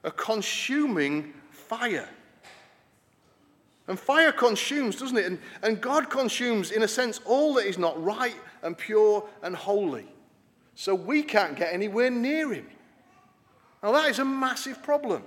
a 0.05 0.11
consuming 0.13 1.35
fire. 1.51 2.09
And 3.89 3.99
fire 3.99 4.31
consumes, 4.33 4.97
doesn't 4.97 5.17
it? 5.17 5.27
And, 5.27 5.39
and 5.63 5.81
God 5.81 6.11
consumes, 6.11 6.71
in 6.71 6.83
a 6.83 6.89
sense, 6.89 7.21
all 7.25 7.55
that 7.55 7.67
is 7.67 7.77
not 7.77 8.01
right 8.03 8.37
and 8.63 8.79
pure 8.79 9.29
and 9.43 9.57
holy. 9.57 10.07
So 10.77 10.95
we 10.95 11.23
can't 11.23 11.57
get 11.57 11.73
anywhere 11.73 12.11
near 12.11 12.53
him. 12.53 12.69
Now, 13.83 13.93
that 13.93 14.09
is 14.09 14.19
a 14.19 14.25
massive 14.25 14.83
problem 14.83 15.23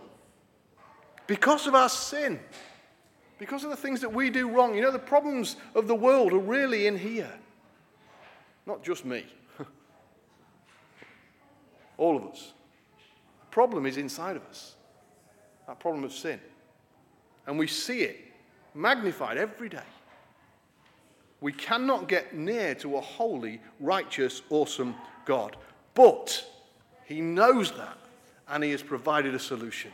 because 1.28 1.68
of 1.68 1.76
our 1.76 1.90
sin 1.90 2.40
because 3.40 3.64
of 3.64 3.72
the 3.72 3.76
things 3.76 4.02
that 4.02 4.14
we 4.14 4.30
do 4.30 4.48
wrong. 4.50 4.76
You 4.76 4.82
know, 4.82 4.92
the 4.92 5.00
problems 5.00 5.56
of 5.74 5.88
the 5.88 5.96
world 5.96 6.34
are 6.34 6.40
really 6.40 6.86
in 6.86 6.98
here, 6.98 7.34
not 8.68 8.84
just 8.84 9.06
me. 9.06 9.26
All 11.98 12.16
of 12.16 12.26
us. 12.26 12.54
The 13.40 13.52
problem 13.52 13.88
is 13.88 13.98
inside 13.98 14.36
of 14.36 14.46
us 14.46 14.76
that 15.70 15.80
problem 15.80 16.04
of 16.04 16.12
sin. 16.12 16.40
And 17.46 17.60
we 17.60 17.68
see 17.68 18.02
it 18.02 18.20
magnified 18.74 19.38
every 19.38 19.70
day. 19.70 19.84
We 21.42 21.54
cannot 21.54 22.08
get 22.08 22.36
near 22.36 22.74
to 22.76 22.98
a 22.98 23.02
holy, 23.02 23.62
righteous, 23.80 24.42
awesome 24.50 24.96
God. 25.26 25.56
But 25.94 26.44
He 27.06 27.22
knows 27.22 27.72
that, 27.74 27.98
and 28.48 28.64
He 28.64 28.72
has 28.72 28.82
provided 28.82 29.36
a 29.36 29.40
solution. 29.40 29.92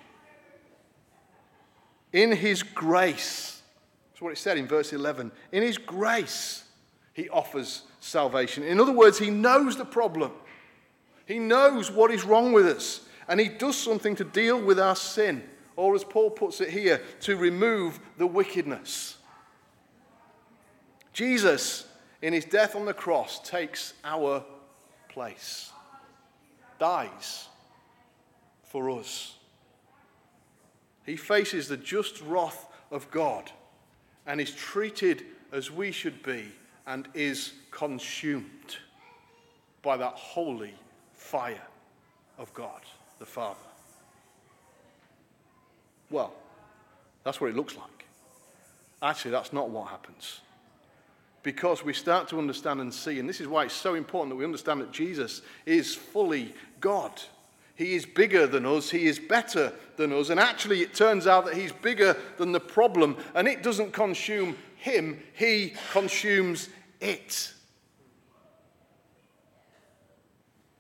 In 2.16 2.32
His 2.32 2.64
grace, 2.64 3.62
that's 4.10 4.22
what 4.22 4.32
it 4.32 4.38
said 4.38 4.58
in 4.58 4.68
verse 4.68 4.94
11. 4.94 5.34
In 5.52 5.62
His 5.62 5.78
grace, 5.78 6.64
He 7.12 7.28
offers 7.28 7.82
salvation. 8.00 8.64
In 8.64 8.80
other 8.80 8.94
words, 8.94 9.20
He 9.20 9.30
knows 9.30 9.76
the 9.76 9.84
problem, 9.84 10.32
He 11.26 11.40
knows 11.40 11.92
what 11.92 12.12
is 12.12 12.24
wrong 12.24 12.54
with 12.54 12.68
us, 12.68 13.02
and 13.28 13.38
He 13.38 13.50
does 13.50 13.76
something 13.76 14.16
to 14.16 14.24
deal 14.24 14.62
with 14.62 14.80
our 14.80 14.96
sin, 14.96 15.44
or 15.76 15.94
as 15.94 16.06
Paul 16.06 16.30
puts 16.32 16.62
it 16.62 16.70
here, 16.70 17.02
to 17.20 17.36
remove 17.36 18.00
the 18.18 18.28
wickedness. 18.28 19.18
Jesus, 21.12 21.86
in 22.22 22.32
his 22.32 22.46
death 22.46 22.78
on 22.78 22.86
the 22.86 22.94
cross, 22.94 23.40
takes 23.40 23.94
our 24.06 24.42
place, 25.10 25.70
dies 26.80 27.50
for 28.64 28.90
us. 28.90 29.36
He 31.06 31.16
faces 31.16 31.68
the 31.68 31.78
just 31.78 32.22
wrath 32.22 32.68
of 32.92 33.10
God 33.12 33.52
and 34.26 34.42
is 34.42 34.52
treated 34.52 35.24
as 35.52 35.72
we 35.72 35.92
should 35.92 36.24
be 36.24 36.46
and 36.88 37.08
is 37.14 37.54
consumed 37.72 38.78
by 39.82 39.98
that 39.98 40.14
holy 40.14 40.74
fire 41.14 41.68
of 42.38 42.54
God 42.54 42.82
the 43.20 43.26
Father. 43.26 43.60
Well, 46.10 46.34
that's 47.24 47.40
what 47.40 47.50
it 47.50 47.56
looks 47.56 47.76
like. 47.76 48.06
Actually, 49.02 49.32
that's 49.32 49.54
not 49.54 49.70
what 49.70 49.90
happens 49.90 50.42
because 51.46 51.86
we 51.86 51.94
start 51.94 52.28
to 52.28 52.40
understand 52.40 52.82
and 52.82 52.92
see, 52.92 53.20
and 53.20 53.30
this 53.30 53.40
is 53.40 53.48
why 53.48 53.66
it's 53.66 53.74
so 53.74 53.94
important 53.94 54.32
that 54.32 54.36
we 54.36 54.44
understand 54.44 54.82
that 54.82 54.92
Jesus 54.92 55.44
is 55.68 55.94
fully 55.94 56.56
God. 56.82 57.12
He 57.76 57.96
is 57.96 58.06
bigger 58.06 58.48
than 58.48 58.66
us, 58.66 58.90
He 58.90 59.06
is 59.06 59.20
better 59.20 59.74
than 59.98 60.14
us, 60.14 60.30
and 60.30 60.40
actually 60.40 60.82
it 60.82 60.94
turns 60.94 61.28
out 61.28 61.46
that 61.46 61.56
He's 61.56 61.72
bigger 61.72 62.16
than 62.38 62.52
the 62.52 62.60
problem, 62.60 63.18
and 63.34 63.48
it 63.48 63.64
doesn't 63.64 63.92
consume 63.92 64.58
Him, 64.78 65.22
He 65.34 65.74
consumes 65.92 66.70
it. 67.02 67.54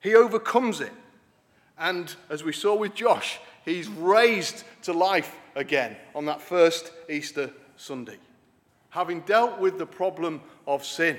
He 0.01 0.15
overcomes 0.15 0.81
it. 0.81 0.93
And 1.77 2.13
as 2.29 2.43
we 2.43 2.53
saw 2.53 2.75
with 2.75 2.93
Josh, 2.93 3.39
he's 3.65 3.87
raised 3.89 4.63
to 4.83 4.93
life 4.93 5.35
again 5.55 5.97
on 6.13 6.25
that 6.25 6.41
first 6.41 6.91
Easter 7.09 7.49
Sunday 7.75 8.17
having 8.95 9.19
dealt 9.21 9.59
with 9.59 9.77
the 9.77 9.85
problem 9.85 10.41
of 10.65 10.85
sin, 10.85 11.17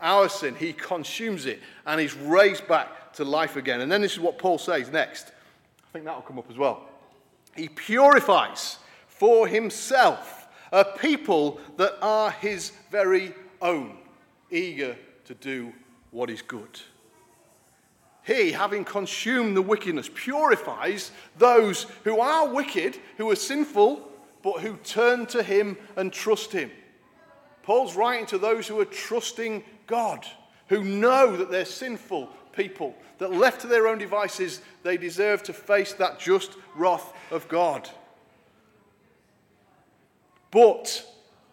our 0.00 0.28
sin, 0.28 0.54
he 0.54 0.72
consumes 0.72 1.46
it 1.46 1.60
and 1.86 2.00
he's 2.00 2.14
raised 2.14 2.66
back 2.68 3.12
to 3.14 3.24
life 3.24 3.56
again. 3.56 3.80
And 3.80 3.90
then 3.90 4.02
this 4.02 4.12
is 4.12 4.20
what 4.20 4.38
Paul 4.38 4.58
says 4.58 4.90
next. 4.90 5.32
I 5.88 5.92
think 5.92 6.04
that'll 6.04 6.22
come 6.22 6.38
up 6.38 6.50
as 6.50 6.56
well. 6.56 6.88
He 7.54 7.68
purifies 7.68 8.78
for 9.06 9.48
himself 9.48 10.48
a 10.72 10.84
people 10.84 11.60
that 11.76 11.96
are 12.02 12.30
his 12.30 12.72
very 12.90 13.34
own, 13.62 13.96
eager 14.50 14.96
to 15.24 15.34
do 15.34 15.72
what 16.10 16.28
is 16.30 16.42
good. 16.42 16.80
He, 18.26 18.50
having 18.50 18.84
consumed 18.84 19.56
the 19.56 19.62
wickedness, 19.62 20.10
purifies 20.12 21.12
those 21.38 21.84
who 22.02 22.20
are 22.20 22.48
wicked, 22.48 22.98
who 23.18 23.30
are 23.30 23.36
sinful, 23.36 24.06
but 24.42 24.60
who 24.60 24.76
turn 24.78 25.26
to 25.26 25.42
him 25.42 25.76
and 25.96 26.12
trust 26.12 26.52
him. 26.52 26.70
Paul's 27.66 27.96
writing 27.96 28.26
to 28.26 28.38
those 28.38 28.68
who 28.68 28.78
are 28.78 28.84
trusting 28.84 29.64
God, 29.88 30.24
who 30.68 30.84
know 30.84 31.36
that 31.36 31.50
they're 31.50 31.64
sinful 31.64 32.28
people, 32.52 32.94
that 33.18 33.32
left 33.32 33.62
to 33.62 33.66
their 33.66 33.88
own 33.88 33.98
devices, 33.98 34.60
they 34.84 34.96
deserve 34.96 35.42
to 35.42 35.52
face 35.52 35.92
that 35.94 36.20
just 36.20 36.52
wrath 36.76 37.12
of 37.32 37.48
God. 37.48 37.90
But 40.52 41.04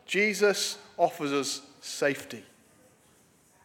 Jesus 0.06 0.78
offers 0.98 1.34
us 1.34 1.64
safety. 1.82 2.44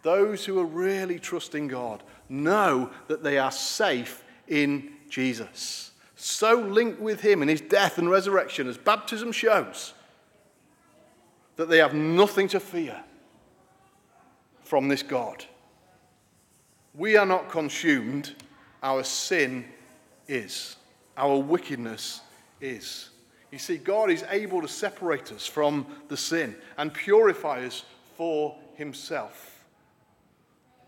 Those 0.01 0.47
who 0.47 0.59
are 0.59 0.65
really 0.65 1.19
trusting 1.19 1.69
God 1.69 2.03
know 2.31 2.91
that 3.09 3.23
they 3.23 3.37
are 3.37 3.53
safe 3.53 4.25
in 4.47 4.93
Jesus. 5.11 5.91
So 6.17 6.55
linked 6.55 6.99
with 6.99 7.21
Him 7.21 7.43
in 7.43 7.49
His 7.49 7.61
death 7.61 7.99
and 7.99 8.09
resurrection, 8.09 8.69
as 8.69 8.79
baptism 8.79 9.33
shows 9.33 9.93
that 11.59 11.69
they 11.69 11.79
have 11.79 11.93
nothing 11.93 12.47
to 12.47 12.61
fear 12.61 12.97
from 14.63 14.87
this 14.87 15.03
God. 15.03 15.45
We 16.95 17.17
are 17.17 17.27
not 17.27 17.51
consumed, 17.51 18.33
our 18.81 19.03
sin 19.03 19.65
is, 20.29 20.77
our 21.17 21.37
wickedness 21.37 22.21
is. 22.61 23.11
You 23.51 23.59
see, 23.59 23.77
God 23.77 24.09
is 24.09 24.25
able 24.31 24.63
to 24.63 24.69
separate 24.69 25.33
us 25.33 25.47
from 25.47 25.85
the 26.07 26.17
sin 26.17 26.55
and 26.77 26.95
purify 26.95 27.67
us 27.67 27.85
for 28.17 28.57
Himself 28.77 29.65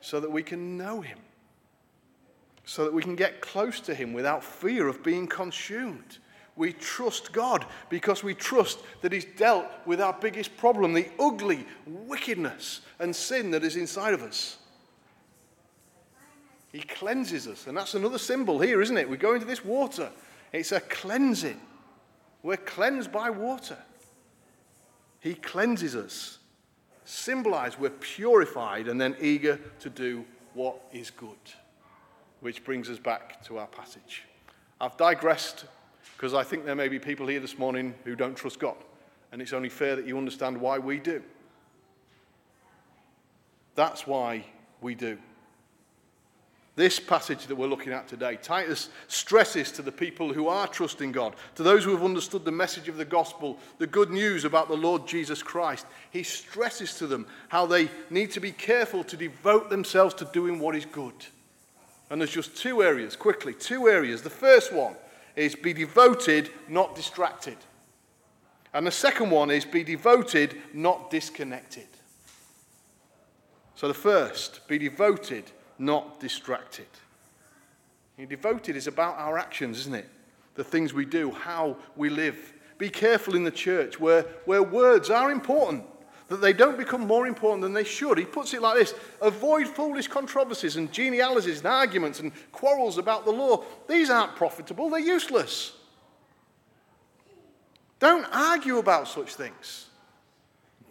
so 0.01 0.21
that 0.21 0.31
we 0.31 0.45
can 0.45 0.79
know 0.79 1.01
Him, 1.01 1.19
so 2.65 2.85
that 2.85 2.95
we 2.95 3.03
can 3.03 3.17
get 3.17 3.41
close 3.41 3.81
to 3.81 3.95
Him 3.95 4.13
without 4.13 4.45
fear 4.45 4.87
of 4.87 5.03
being 5.03 5.27
consumed. 5.27 6.19
We 6.57 6.73
trust 6.73 7.33
God 7.33 7.65
because 7.89 8.23
we 8.23 8.35
trust 8.35 8.81
that 9.03 9.13
He's 9.13 9.25
dealt 9.25 9.67
with 9.87 10.01
our 10.01 10.17
biggest 10.21 10.57
problem, 10.57 10.93
the 10.93 11.09
ugly 11.19 11.67
wickedness 11.87 12.81
and 12.99 13.15
sin 13.15 13.51
that 13.53 13.65
is 13.65 13.77
inside 13.77 14.15
of 14.15 14.23
us. 14.23 14.59
He 16.73 16.81
cleanses 16.81 17.49
us. 17.49 17.67
And 17.67 17.77
that's 17.77 17.95
another 17.95 18.19
symbol 18.19 18.61
here, 18.61 18.81
isn't 18.81 18.97
it? 18.97 19.09
We 19.09 19.17
go 19.17 19.35
into 19.35 19.47
this 19.47 19.65
water, 19.65 20.11
it's 20.53 20.73
a 20.73 20.81
cleansing. 20.81 21.61
We're 22.43 22.57
cleansed 22.57 23.13
by 23.13 23.31
water. 23.31 23.77
He 25.21 25.35
cleanses 25.35 25.95
us. 25.95 26.39
Symbolized, 27.05 27.79
we're 27.79 27.91
purified 27.91 28.89
and 28.89 29.01
then 29.01 29.15
eager 29.21 29.61
to 29.81 29.91
do 29.91 30.25
what 30.55 30.81
is 30.93 31.11
good. 31.11 31.37
Which 32.41 32.65
brings 32.65 32.89
us 32.89 32.99
back 32.99 33.45
to 33.45 33.59
our 33.59 33.67
passage. 33.67 34.25
I've 34.81 34.97
digressed 34.97 35.67
because 36.21 36.35
I 36.35 36.45
think 36.45 36.67
there 36.67 36.75
may 36.75 36.89
be 36.89 36.99
people 36.99 37.27
here 37.29 37.41
this 37.41 37.59
morning 37.59 37.95
who 38.05 38.15
don't 38.15 38.37
trust 38.37 38.59
God, 38.59 38.77
and 39.33 39.41
it's 39.41 39.55
only 39.55 39.71
fair 39.71 39.97
that 39.97 40.07
you 40.07 40.19
understand 40.19 40.61
why 40.61 40.79
we 40.79 40.99
do. 40.99 41.23
That's 43.75 44.07
why 44.07 44.45
we 44.83 44.95
do. 44.95 45.17
This 46.77 47.01
passage 47.01 47.47
that 47.47 47.57
we're 47.57 47.69
looking 47.69 47.95
at 47.95 48.07
today, 48.07 48.37
Titus 48.37 48.91
stresses 49.09 49.73
to 49.73 49.81
the 49.81 49.91
people 49.91 50.31
who 50.31 50.47
are 50.49 50.67
trusting 50.69 51.11
God, 51.11 51.37
to 51.55 51.63
those 51.63 51.85
who 51.85 51.93
have 51.93 52.05
understood 52.05 52.45
the 52.45 52.53
message 52.53 52.91
of 52.91 52.99
the 52.99 53.07
gospel, 53.07 53.59
the 53.79 53.87
good 53.87 54.11
news 54.11 54.45
about 54.45 54.69
the 54.69 54.77
Lord 54.77 55.09
Jesus 55.09 55.43
Christ, 55.43 55.87
he 56.11 56.23
stresses 56.23 56.99
to 56.99 57.07
them 57.07 57.27
how 57.49 57.65
they 57.65 57.89
need 58.11 58.31
to 58.33 58.41
be 58.41 58.53
careful 58.53 59.05
to 59.05 59.17
devote 59.17 59.71
themselves 59.71 60.13
to 60.17 60.27
doing 60.27 60.59
what 60.59 60.77
is 60.77 60.85
good. 60.85 61.15
And 62.11 62.21
there's 62.21 62.31
just 62.31 62.59
two 62.59 62.83
areas, 62.83 63.17
quickly, 63.17 63.55
two 63.55 63.89
areas. 63.89 64.21
The 64.21 64.29
first 64.29 64.71
one 64.71 64.97
is 65.41 65.55
be 65.55 65.73
devoted, 65.73 66.51
not 66.69 66.95
distracted. 66.95 67.57
And 68.73 68.87
the 68.87 68.91
second 68.91 69.31
one 69.31 69.51
is 69.51 69.65
be 69.65 69.83
devoted, 69.83 70.57
not 70.73 71.11
disconnected. 71.11 71.89
So 73.75 73.89
the 73.89 73.95
first, 73.95 74.67
be 74.69 74.79
devoted, 74.79 75.45
not 75.79 76.21
distracted. 76.21 76.87
Devoted 78.29 78.77
is 78.77 78.87
about 78.87 79.17
our 79.17 79.39
actions, 79.39 79.79
isn't 79.79 79.95
it? 79.95 80.09
The 80.55 80.65
things 80.65 80.93
we 80.93 81.07
do, 81.07 81.31
how 81.31 81.79
we 81.97 82.11
live. 82.11 82.53
Be 82.77 82.91
careful 82.91 83.35
in 83.35 83.45
the 83.45 83.51
church 83.51 83.99
where, 83.99 84.23
where 84.45 84.63
words 84.63 85.09
are 85.09 85.31
important 85.31 85.85
that 86.31 86.41
they 86.41 86.53
don't 86.53 86.79
become 86.79 87.07
more 87.07 87.27
important 87.27 87.61
than 87.61 87.73
they 87.73 87.85
should. 87.85 88.17
He 88.17 88.25
puts 88.25 88.55
it 88.55 88.63
like 88.63 88.79
this 88.79 88.95
avoid 89.21 89.67
foolish 89.67 90.07
controversies 90.07 90.77
and 90.77 90.91
genealogies 90.91 91.59
and 91.59 91.67
arguments 91.67 92.21
and 92.21 92.33
quarrels 92.53 92.97
about 92.99 93.25
the 93.25 93.33
law. 93.33 93.65
These 93.89 94.09
aren't 94.09 94.37
profitable, 94.37 94.89
they're 94.89 95.01
useless. 95.01 95.73
Don't 97.99 98.25
argue 98.33 98.79
about 98.79 99.09
such 99.09 99.35
things. 99.35 99.89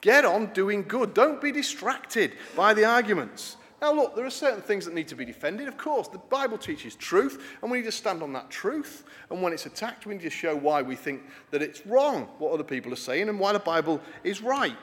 Get 0.01 0.25
on 0.25 0.47
doing 0.53 0.83
good. 0.83 1.13
Don't 1.13 1.41
be 1.41 1.51
distracted 1.51 2.33
by 2.55 2.73
the 2.73 2.85
arguments. 2.85 3.55
Now, 3.81 3.93
look, 3.93 4.15
there 4.15 4.25
are 4.25 4.29
certain 4.29 4.61
things 4.61 4.85
that 4.85 4.93
need 4.93 5.07
to 5.07 5.15
be 5.15 5.25
defended. 5.25 5.67
Of 5.67 5.77
course, 5.77 6.09
the 6.09 6.17
Bible 6.17 6.57
teaches 6.57 6.95
truth, 6.95 7.57
and 7.61 7.71
we 7.71 7.79
need 7.79 7.85
to 7.85 7.91
stand 7.93 8.21
on 8.21 8.33
that 8.33 8.49
truth. 8.49 9.05
And 9.29 9.41
when 9.41 9.53
it's 9.53 9.65
attacked, 9.65 10.05
we 10.05 10.15
need 10.15 10.23
to 10.23 10.29
show 10.29 10.55
why 10.55 10.81
we 10.81 10.95
think 10.95 11.23
that 11.51 11.61
it's 11.61 11.85
wrong, 11.87 12.27
what 12.39 12.51
other 12.51 12.63
people 12.63 12.91
are 12.91 12.97
saying, 12.97 13.29
and 13.29 13.39
why 13.39 13.53
the 13.53 13.59
Bible 13.59 14.01
is 14.23 14.41
right. 14.41 14.75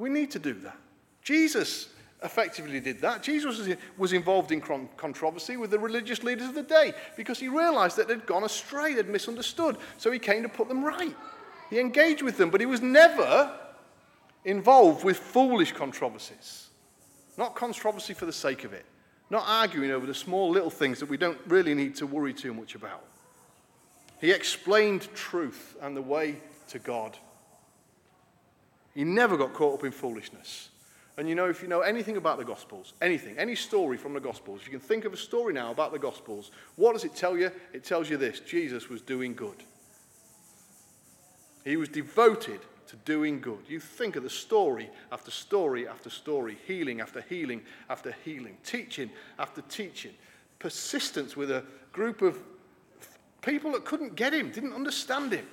We 0.00 0.08
need 0.08 0.30
to 0.30 0.38
do 0.38 0.54
that. 0.54 0.78
Jesus 1.22 1.90
effectively 2.22 2.80
did 2.80 3.02
that. 3.02 3.22
Jesus 3.22 3.76
was 3.98 4.12
involved 4.14 4.50
in 4.50 4.60
controversy 4.62 5.58
with 5.58 5.70
the 5.70 5.78
religious 5.78 6.22
leaders 6.22 6.48
of 6.48 6.54
the 6.54 6.62
day 6.62 6.94
because 7.16 7.38
he 7.38 7.48
realized 7.48 7.98
that 7.98 8.08
they'd 8.08 8.24
gone 8.24 8.44
astray, 8.44 8.94
they'd 8.94 9.08
misunderstood. 9.08 9.76
So 9.98 10.10
he 10.10 10.18
came 10.18 10.42
to 10.42 10.48
put 10.48 10.68
them 10.68 10.82
right. 10.82 11.14
He 11.68 11.78
engaged 11.78 12.22
with 12.22 12.38
them, 12.38 12.48
but 12.50 12.60
he 12.60 12.66
was 12.66 12.80
never 12.80 13.52
involved 14.46 15.04
with 15.04 15.18
foolish 15.18 15.72
controversies. 15.72 16.68
Not 17.36 17.54
controversy 17.54 18.14
for 18.14 18.24
the 18.26 18.32
sake 18.32 18.64
of 18.64 18.72
it, 18.72 18.86
not 19.28 19.44
arguing 19.46 19.90
over 19.90 20.06
the 20.06 20.14
small 20.14 20.50
little 20.50 20.70
things 20.70 20.98
that 21.00 21.10
we 21.10 21.18
don't 21.18 21.38
really 21.46 21.74
need 21.74 21.94
to 21.96 22.06
worry 22.06 22.32
too 22.32 22.54
much 22.54 22.74
about. 22.74 23.04
He 24.18 24.30
explained 24.30 25.08
truth 25.14 25.76
and 25.82 25.94
the 25.94 26.02
way 26.02 26.36
to 26.68 26.78
God. 26.78 27.16
He 28.94 29.04
never 29.04 29.36
got 29.36 29.52
caught 29.52 29.74
up 29.74 29.84
in 29.84 29.92
foolishness. 29.92 30.70
And 31.16 31.28
you 31.28 31.34
know, 31.34 31.48
if 31.48 31.62
you 31.62 31.68
know 31.68 31.80
anything 31.80 32.16
about 32.16 32.38
the 32.38 32.44
Gospels, 32.44 32.94
anything, 33.02 33.36
any 33.36 33.54
story 33.54 33.96
from 33.96 34.14
the 34.14 34.20
Gospels, 34.20 34.60
if 34.60 34.66
you 34.66 34.72
can 34.72 34.80
think 34.80 35.04
of 35.04 35.12
a 35.12 35.18
story 35.18 35.52
now 35.52 35.70
about 35.70 35.92
the 35.92 35.98
Gospels, 35.98 36.50
what 36.76 36.92
does 36.92 37.04
it 37.04 37.14
tell 37.14 37.36
you? 37.36 37.50
It 37.72 37.84
tells 37.84 38.08
you 38.08 38.16
this 38.16 38.40
Jesus 38.40 38.88
was 38.88 39.02
doing 39.02 39.34
good. 39.34 39.62
He 41.64 41.76
was 41.76 41.88
devoted 41.88 42.60
to 42.88 42.96
doing 43.04 43.40
good. 43.40 43.60
You 43.68 43.80
think 43.80 44.16
of 44.16 44.22
the 44.22 44.30
story 44.30 44.90
after 45.12 45.30
story 45.30 45.86
after 45.86 46.10
story, 46.10 46.58
healing 46.66 47.00
after 47.00 47.20
healing 47.20 47.62
after 47.88 48.14
healing, 48.24 48.56
teaching 48.64 49.10
after 49.38 49.62
teaching, 49.62 50.12
persistence 50.58 51.36
with 51.36 51.50
a 51.50 51.64
group 51.92 52.22
of 52.22 52.38
people 53.42 53.72
that 53.72 53.84
couldn't 53.84 54.16
get 54.16 54.32
him, 54.32 54.50
didn't 54.50 54.72
understand 54.72 55.32
him, 55.32 55.46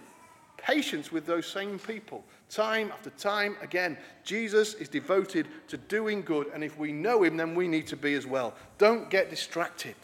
patience 0.58 1.12
with 1.12 1.25
those 1.25 1.46
same 1.46 1.77
people, 1.77 2.24
Time 2.50 2.92
after 2.94 3.10
time 3.12 3.58
again, 3.62 3.98
Jesus 4.24 4.74
is 4.75 4.88
devoted 4.88 5.48
to 5.68 5.77
doing 5.77 6.22
good, 6.22 6.48
and 6.54 6.63
if 6.63 6.77
we 6.80 6.94
know 6.94 7.24
him, 7.24 7.36
then 7.36 7.56
we 7.56 7.68
need 7.68 7.88
to 7.88 7.98
be 7.98 8.13
as 8.13 8.25
well. 8.25 8.54
Don't 8.77 9.10
get 9.10 9.30
distracted. 9.30 9.96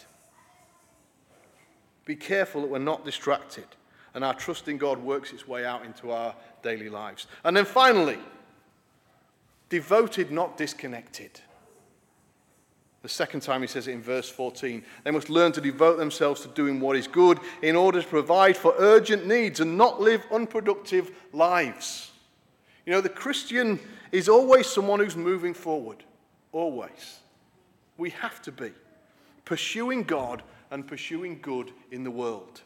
Be 2.05 2.15
careful 2.17 2.61
that 2.61 2.69
we're 2.69 2.79
not 2.79 3.05
distracted, 3.05 3.65
and 4.13 4.25
our 4.25 4.33
trust 4.33 4.67
in 4.67 4.77
God 4.77 4.99
works 4.99 5.31
its 5.31 5.47
way 5.47 5.65
out 5.65 5.85
into 5.85 6.11
our 6.11 6.35
daily 6.61 6.89
lives. 6.89 7.27
And 7.45 7.55
then 7.55 7.65
finally, 7.65 8.19
devoted, 9.69 10.29
not 10.29 10.57
disconnected. 10.57 11.39
The 13.03 13.09
second 13.09 13.41
time 13.41 13.61
he 13.61 13.67
says 13.67 13.87
it 13.87 13.91
in 13.91 14.01
verse 14.01 14.29
14. 14.29 14.83
They 15.03 15.11
must 15.11 15.29
learn 15.29 15.51
to 15.53 15.61
devote 15.61 15.97
themselves 15.97 16.41
to 16.41 16.47
doing 16.49 16.79
what 16.79 16.95
is 16.95 17.07
good 17.07 17.37
in 17.61 17.75
order 17.75 18.01
to 18.01 18.07
provide 18.07 18.55
for 18.55 18.73
urgent 18.79 19.27
needs 19.27 19.59
and 19.59 19.77
not 19.77 19.99
live 19.99 20.25
unproductive 20.31 21.11
lives. 21.33 22.12
You 22.85 22.91
know, 22.91 23.01
the 23.01 23.09
Christian 23.09 23.79
is 24.11 24.27
always 24.27 24.67
someone 24.67 24.99
who's 24.99 25.15
moving 25.15 25.53
forward. 25.53 26.03
Always. 26.51 27.19
We 27.97 28.09
have 28.11 28.41
to 28.43 28.51
be. 28.51 28.71
Pursuing 29.45 30.03
God 30.03 30.43
and 30.71 30.85
pursuing 30.85 31.39
good 31.41 31.71
in 31.91 32.03
the 32.03 32.11
world. 32.11 32.61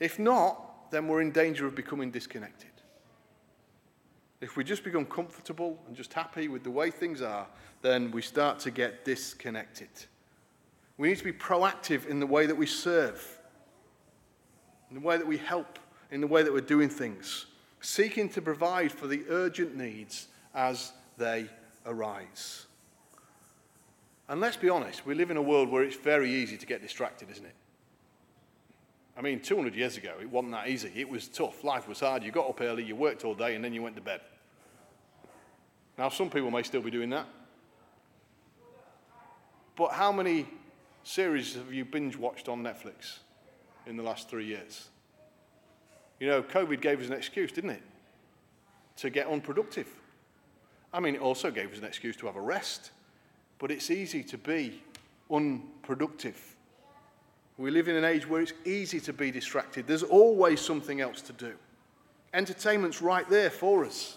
If 0.00 0.18
not, 0.18 0.90
then 0.90 1.06
we're 1.06 1.20
in 1.20 1.30
danger 1.30 1.66
of 1.66 1.74
becoming 1.74 2.10
disconnected. 2.10 2.70
If 4.40 4.56
we 4.56 4.62
just 4.62 4.84
become 4.84 5.04
comfortable 5.04 5.78
and 5.86 5.96
just 5.96 6.12
happy 6.12 6.48
with 6.48 6.62
the 6.62 6.70
way 6.70 6.90
things 6.90 7.22
are, 7.22 7.46
then 7.82 8.10
we 8.10 8.22
start 8.22 8.60
to 8.60 8.70
get 8.70 9.04
disconnected. 9.04 9.88
We 10.96 11.08
need 11.08 11.18
to 11.18 11.24
be 11.24 11.32
proactive 11.32 12.06
in 12.06 12.20
the 12.20 12.26
way 12.26 12.46
that 12.46 12.54
we 12.54 12.66
serve, 12.66 13.40
in 14.90 14.94
the 14.94 15.00
way 15.00 15.16
that 15.16 15.26
we 15.26 15.36
help, 15.36 15.78
in 16.10 16.20
the 16.20 16.26
way 16.26 16.42
that 16.42 16.52
we're 16.52 16.60
doing 16.60 16.88
things 16.88 17.46
seeking 17.80 18.28
to 18.30 18.42
provide 18.42 18.92
for 18.92 19.06
the 19.06 19.24
urgent 19.28 19.76
needs 19.76 20.28
as 20.54 20.92
they 21.16 21.48
arise. 21.86 22.66
And 24.28 24.40
let's 24.40 24.56
be 24.56 24.68
honest, 24.68 25.06
we 25.06 25.14
live 25.14 25.30
in 25.30 25.36
a 25.36 25.42
world 25.42 25.70
where 25.70 25.82
it's 25.82 25.96
very 25.96 26.30
easy 26.30 26.56
to 26.58 26.66
get 26.66 26.82
distracted, 26.82 27.30
isn't 27.30 27.44
it? 27.44 27.54
I 29.16 29.20
mean, 29.20 29.40
200 29.40 29.74
years 29.74 29.96
ago, 29.96 30.14
it 30.20 30.30
wasn't 30.30 30.52
that 30.52 30.68
easy. 30.68 30.92
It 30.94 31.08
was 31.08 31.26
tough. 31.26 31.64
Life 31.64 31.88
was 31.88 32.00
hard. 32.00 32.22
You 32.22 32.30
got 32.30 32.48
up 32.48 32.60
early, 32.60 32.84
you 32.84 32.94
worked 32.94 33.24
all 33.24 33.34
day, 33.34 33.56
and 33.56 33.64
then 33.64 33.72
you 33.72 33.82
went 33.82 33.96
to 33.96 34.02
bed. 34.02 34.20
Now, 35.96 36.08
some 36.08 36.30
people 36.30 36.50
may 36.52 36.62
still 36.62 36.82
be 36.82 36.90
doing 36.90 37.10
that. 37.10 37.26
But 39.74 39.92
how 39.92 40.12
many 40.12 40.46
series 41.02 41.54
have 41.54 41.72
you 41.72 41.84
binge 41.84 42.16
watched 42.16 42.48
on 42.48 42.62
Netflix 42.62 43.18
in 43.86 43.96
the 43.96 44.02
last 44.02 44.28
three 44.28 44.44
years? 44.44 44.88
You 46.20 46.26
know, 46.28 46.42
COVID 46.42 46.80
gave 46.80 47.00
us 47.00 47.06
an 47.06 47.12
excuse, 47.12 47.52
didn't 47.52 47.70
it? 47.70 47.82
To 48.98 49.10
get 49.10 49.26
unproductive. 49.28 49.88
I 50.92 51.00
mean, 51.00 51.14
it 51.14 51.20
also 51.20 51.50
gave 51.50 51.72
us 51.72 51.78
an 51.78 51.84
excuse 51.84 52.16
to 52.16 52.26
have 52.26 52.36
a 52.36 52.40
rest, 52.40 52.90
but 53.58 53.70
it's 53.70 53.90
easy 53.90 54.22
to 54.24 54.38
be 54.38 54.82
unproductive. 55.30 56.56
We 57.58 57.70
live 57.70 57.88
in 57.88 57.96
an 57.96 58.04
age 58.04 58.28
where 58.28 58.40
it's 58.40 58.52
easy 58.64 59.00
to 59.00 59.12
be 59.12 59.30
distracted. 59.30 59.86
There's 59.86 60.04
always 60.04 60.60
something 60.60 61.00
else 61.00 61.20
to 61.22 61.32
do. 61.32 61.54
Entertainment's 62.32 63.02
right 63.02 63.28
there 63.28 63.50
for 63.50 63.84
us. 63.84 64.16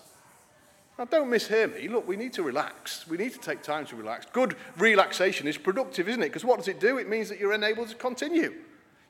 Now, 0.98 1.06
don't 1.06 1.30
mishear 1.30 1.74
me. 1.74 1.88
Look, 1.88 2.08
we 2.08 2.16
need 2.16 2.34
to 2.34 2.44
relax. 2.44 3.08
We 3.08 3.18
need 3.18 3.34
to 3.34 3.40
take 3.40 3.64
time 3.64 3.86
to 3.88 3.96
relax. 3.96 4.28
Good 4.32 4.56
relaxation 4.78 5.48
is 5.48 5.58
productive, 5.58 6.08
isn't 6.08 6.22
it? 6.22 6.28
Because 6.28 6.46
what 6.46 6.58
does 6.58 6.68
it 6.68 6.80
do? 6.80 6.98
It 6.98 7.10
means 7.10 7.30
that 7.30 7.40
you're 7.40 7.54
enabled 7.54 7.90
to 7.90 7.96
continue. 7.96 8.54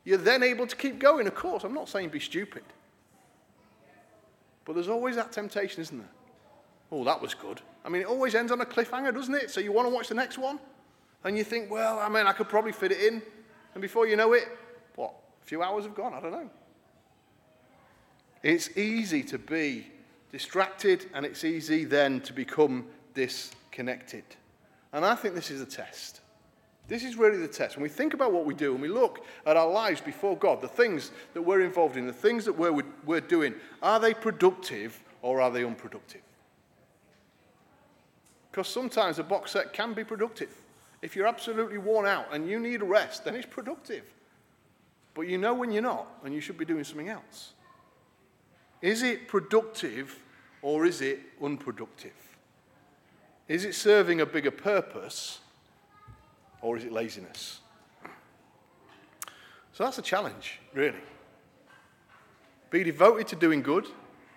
You're 0.05 0.17
then 0.17 0.43
able 0.43 0.67
to 0.67 0.75
keep 0.75 0.99
going. 0.99 1.27
Of 1.27 1.35
course, 1.35 1.63
I'm 1.63 1.73
not 1.73 1.89
saying 1.89 2.09
be 2.09 2.19
stupid. 2.19 2.63
But 4.65 4.73
there's 4.73 4.89
always 4.89 5.15
that 5.15 5.31
temptation, 5.31 5.81
isn't 5.81 5.97
there? 5.97 6.09
Oh, 6.91 7.03
that 7.03 7.21
was 7.21 7.33
good. 7.33 7.61
I 7.85 7.89
mean, 7.89 8.01
it 8.01 8.07
always 8.07 8.35
ends 8.35 8.51
on 8.51 8.61
a 8.61 8.65
cliffhanger, 8.65 9.13
doesn't 9.13 9.33
it? 9.33 9.49
So 9.49 9.59
you 9.59 9.71
want 9.71 9.87
to 9.87 9.93
watch 9.93 10.09
the 10.09 10.15
next 10.15 10.37
one? 10.37 10.59
And 11.23 11.37
you 11.37 11.43
think, 11.43 11.71
well, 11.71 11.99
I 11.99 12.09
mean, 12.09 12.27
I 12.27 12.33
could 12.33 12.49
probably 12.49 12.71
fit 12.71 12.91
it 12.91 13.01
in. 13.01 13.21
And 13.73 13.81
before 13.81 14.07
you 14.07 14.15
know 14.15 14.33
it, 14.33 14.45
what? 14.95 15.13
A 15.41 15.45
few 15.45 15.63
hours 15.63 15.85
have 15.85 15.95
gone? 15.95 16.13
I 16.13 16.19
don't 16.19 16.31
know. 16.31 16.49
It's 18.43 18.75
easy 18.77 19.23
to 19.23 19.37
be 19.37 19.87
distracted, 20.31 21.09
and 21.13 21.25
it's 21.25 21.43
easy 21.43 21.85
then 21.85 22.21
to 22.21 22.33
become 22.33 22.87
disconnected. 23.13 24.23
And 24.93 25.05
I 25.05 25.15
think 25.15 25.35
this 25.35 25.51
is 25.51 25.61
a 25.61 25.65
test. 25.65 26.21
This 26.87 27.03
is 27.03 27.15
really 27.15 27.37
the 27.37 27.47
test. 27.47 27.77
When 27.77 27.83
we 27.83 27.89
think 27.89 28.13
about 28.13 28.33
what 28.33 28.45
we 28.45 28.53
do 28.53 28.73
and 28.73 28.81
we 28.81 28.89
look 28.89 29.25
at 29.45 29.55
our 29.55 29.69
lives 29.69 30.01
before 30.01 30.35
God, 30.37 30.61
the 30.61 30.67
things 30.67 31.11
that 31.33 31.41
we're 31.41 31.61
involved 31.61 31.95
in, 31.95 32.05
the 32.05 32.13
things 32.13 32.43
that 32.45 32.57
we're, 32.57 32.83
we're 33.05 33.21
doing, 33.21 33.53
are 33.81 33.99
they 33.99 34.13
productive 34.13 34.99
or 35.21 35.39
are 35.39 35.51
they 35.51 35.63
unproductive? 35.63 36.21
Because 38.51 38.67
sometimes 38.67 39.19
a 39.19 39.23
box 39.23 39.51
set 39.51 39.71
can 39.71 39.93
be 39.93 40.03
productive. 40.03 40.49
If 41.01 41.15
you're 41.15 41.27
absolutely 41.27 41.77
worn 41.77 42.05
out 42.05 42.27
and 42.33 42.47
you 42.47 42.59
need 42.59 42.83
rest, 42.83 43.23
then 43.23 43.35
it's 43.35 43.45
productive. 43.45 44.03
But 45.13 45.27
you 45.27 45.37
know 45.37 45.53
when 45.53 45.71
you're 45.71 45.81
not, 45.81 46.07
and 46.23 46.33
you 46.33 46.41
should 46.41 46.57
be 46.57 46.65
doing 46.65 46.83
something 46.83 47.09
else. 47.09 47.53
Is 48.81 49.03
it 49.03 49.27
productive 49.27 50.21
or 50.61 50.85
is 50.85 51.01
it 51.01 51.19
unproductive? 51.41 52.13
Is 53.47 53.65
it 53.65 53.75
serving 53.75 54.21
a 54.21 54.25
bigger 54.25 54.51
purpose 54.51 55.40
or 56.61 56.77
is 56.77 56.83
it 56.83 56.91
laziness? 56.91 57.59
So 59.73 59.83
that's 59.83 59.97
a 59.97 60.01
challenge, 60.01 60.59
really. 60.73 60.99
Be 62.69 62.83
devoted 62.83 63.27
to 63.29 63.35
doing 63.35 63.61
good, 63.61 63.87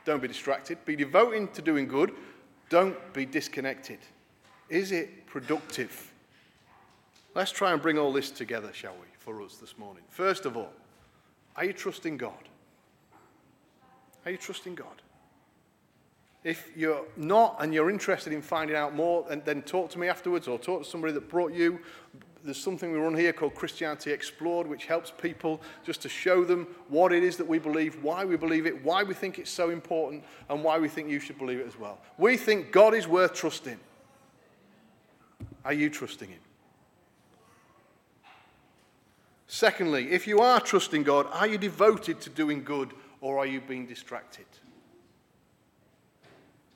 don't 0.05 0.21
be 0.21 0.29
distracted. 0.29 0.85
Be 0.85 0.97
devoted 0.97 1.55
to 1.55 1.63
doing 1.63 1.87
good, 1.89 2.13
don't 2.69 2.97
be 3.13 3.25
disconnected. 3.27 3.99
Is 4.69 4.93
it 4.93 5.27
productive? 5.27 6.13
Let's 7.35 7.51
try 7.51 7.73
and 7.73 7.83
bring 7.83 7.99
all 7.99 8.13
this 8.13 8.31
together, 8.31 8.71
shall 8.73 8.95
we, 8.95 9.07
for 9.19 9.43
us 9.43 9.57
this 9.57 9.77
morning. 9.77 10.05
First 10.09 10.47
of 10.47 10.57
all, 10.57 10.73
are 11.57 11.65
you 11.65 11.73
trusting 11.73 12.17
God? 12.17 12.49
Are 14.25 14.31
you 14.31 14.37
trusting 14.37 14.75
God? 14.75 15.03
If 16.45 16.71
you're 16.77 17.07
not 17.17 17.57
and 17.61 17.73
you're 17.73 17.89
interested 17.89 18.33
in 18.33 18.43
finding 18.43 18.77
out 18.77 18.95
more, 18.95 19.25
then, 19.27 19.43
then 19.47 19.63
talk 19.63 19.91
to 19.91 19.99
me 19.99 20.09
afterwards 20.09 20.47
or 20.47 20.59
talk 20.59 20.85
to 20.85 20.89
somebody 20.89 21.15
that 21.15 21.29
brought 21.29 21.55
you. 21.55 21.81
There's 22.45 22.59
something 22.59 22.93
we 22.93 22.99
run 22.99 23.15
here 23.15 23.33
called 23.33 23.55
Christianity 23.55 24.13
Explored, 24.13 24.67
which 24.67 24.85
helps 24.85 25.11
people 25.11 25.63
just 25.83 26.03
to 26.03 26.11
show 26.11 26.45
them 26.45 26.67
what 26.89 27.11
it 27.11 27.23
is 27.23 27.39
that 27.39 27.49
we 27.49 27.59
believe, 27.59 28.03
why 28.03 28.27
we 28.27 28.37
believe 28.37 28.67
it, 28.67 28.85
why 28.85 29.03
we 29.03 29.15
think 29.15 29.39
it's 29.39 29.51
so 29.51 29.71
important, 29.71 30.23
and 30.51 30.63
why 30.63 30.79
we 30.79 30.87
think 30.87 31.09
you 31.09 31.19
should 31.19 31.39
believe 31.39 31.59
it 31.59 31.67
as 31.67 31.79
well. 31.79 31.99
We 32.19 32.37
think 32.37 32.71
God 32.71 32.93
is 32.93 33.09
worth 33.09 33.33
trusting. 33.33 33.81
Are 35.65 35.73
you 35.73 35.89
trusting 35.89 36.29
Him? 36.29 36.41
Secondly, 39.47 40.11
if 40.11 40.27
you 40.27 40.41
are 40.41 40.61
trusting 40.61 41.05
God, 41.05 41.27
are 41.33 41.47
you 41.47 41.57
devoted 41.57 42.21
to 42.21 42.29
doing 42.29 42.63
good 42.63 42.93
or 43.23 43.39
are 43.39 43.47
you 43.47 43.63
being 43.63 43.87
distracted? 43.87 44.45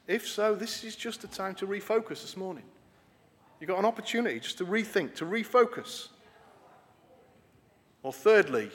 If 0.09 0.27
so, 0.27 0.55
this 0.55 0.83
is 0.85 0.97
just 0.97 1.23
a 1.23 1.29
time 1.29 1.55
to 1.57 1.67
refocus 1.67 2.23
this 2.23 2.37
morning. 2.37 2.65
You've 3.61 3.69
got 3.69 3.79
an 3.79 3.85
opportunity 3.85 4.41
just 4.41 4.59
to 4.59 4.65
rethink, 4.65 5.15
to 5.17 5.27
refocus. 5.27 6.09
Or 8.03 8.13
thirdly, 8.13 8.71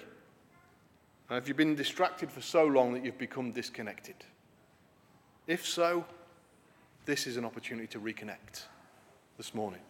have 1.30 1.48
you 1.48 1.56
been 1.56 1.74
distracted 1.74 2.32
for 2.32 2.41
so 2.41 2.65
long 2.65 2.93
that 2.93 3.04
you've 3.04 3.17
become 3.17 3.52
disconnected? 3.52 4.15
If 5.48 5.65
so, 5.65 6.06
this 7.06 7.26
is 7.26 7.36
an 7.36 7.46
opportunity 7.46 7.88
to 7.88 8.00
reconnect. 8.00 8.65
this 9.38 9.56
morning. 9.56 9.82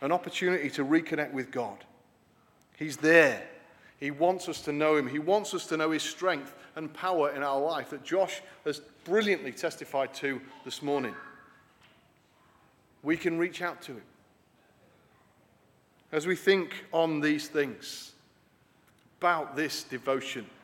An 0.00 0.10
opportunity 0.10 0.68
to 0.70 0.84
reconnect 0.84 1.32
with 1.32 1.52
God. 1.52 1.84
He's 2.76 2.96
there. 2.96 3.42
He 3.98 4.10
wants 4.10 4.48
us 4.48 4.60
to 4.62 4.72
know 4.72 4.96
Him. 4.96 5.08
He 5.08 5.20
wants 5.20 5.54
us 5.54 5.66
to 5.66 5.76
know 5.76 5.92
His 5.92 6.02
strength 6.02 6.54
and 6.78 6.94
power 6.94 7.34
in 7.34 7.42
our 7.42 7.60
life 7.60 7.90
that 7.90 8.04
Josh 8.04 8.40
has 8.64 8.80
brilliantly 9.02 9.50
testified 9.50 10.14
to 10.14 10.40
this 10.64 10.80
morning. 10.80 11.12
We 13.02 13.16
can 13.16 13.36
reach 13.36 13.62
out 13.62 13.82
to 13.82 13.94
Him. 13.94 14.02
As 16.12 16.24
we 16.24 16.36
think 16.36 16.84
on 16.92 17.20
these 17.20 17.48
things, 17.48 18.12
about 19.20 19.56
this 19.56 19.82
devotion 19.82 20.48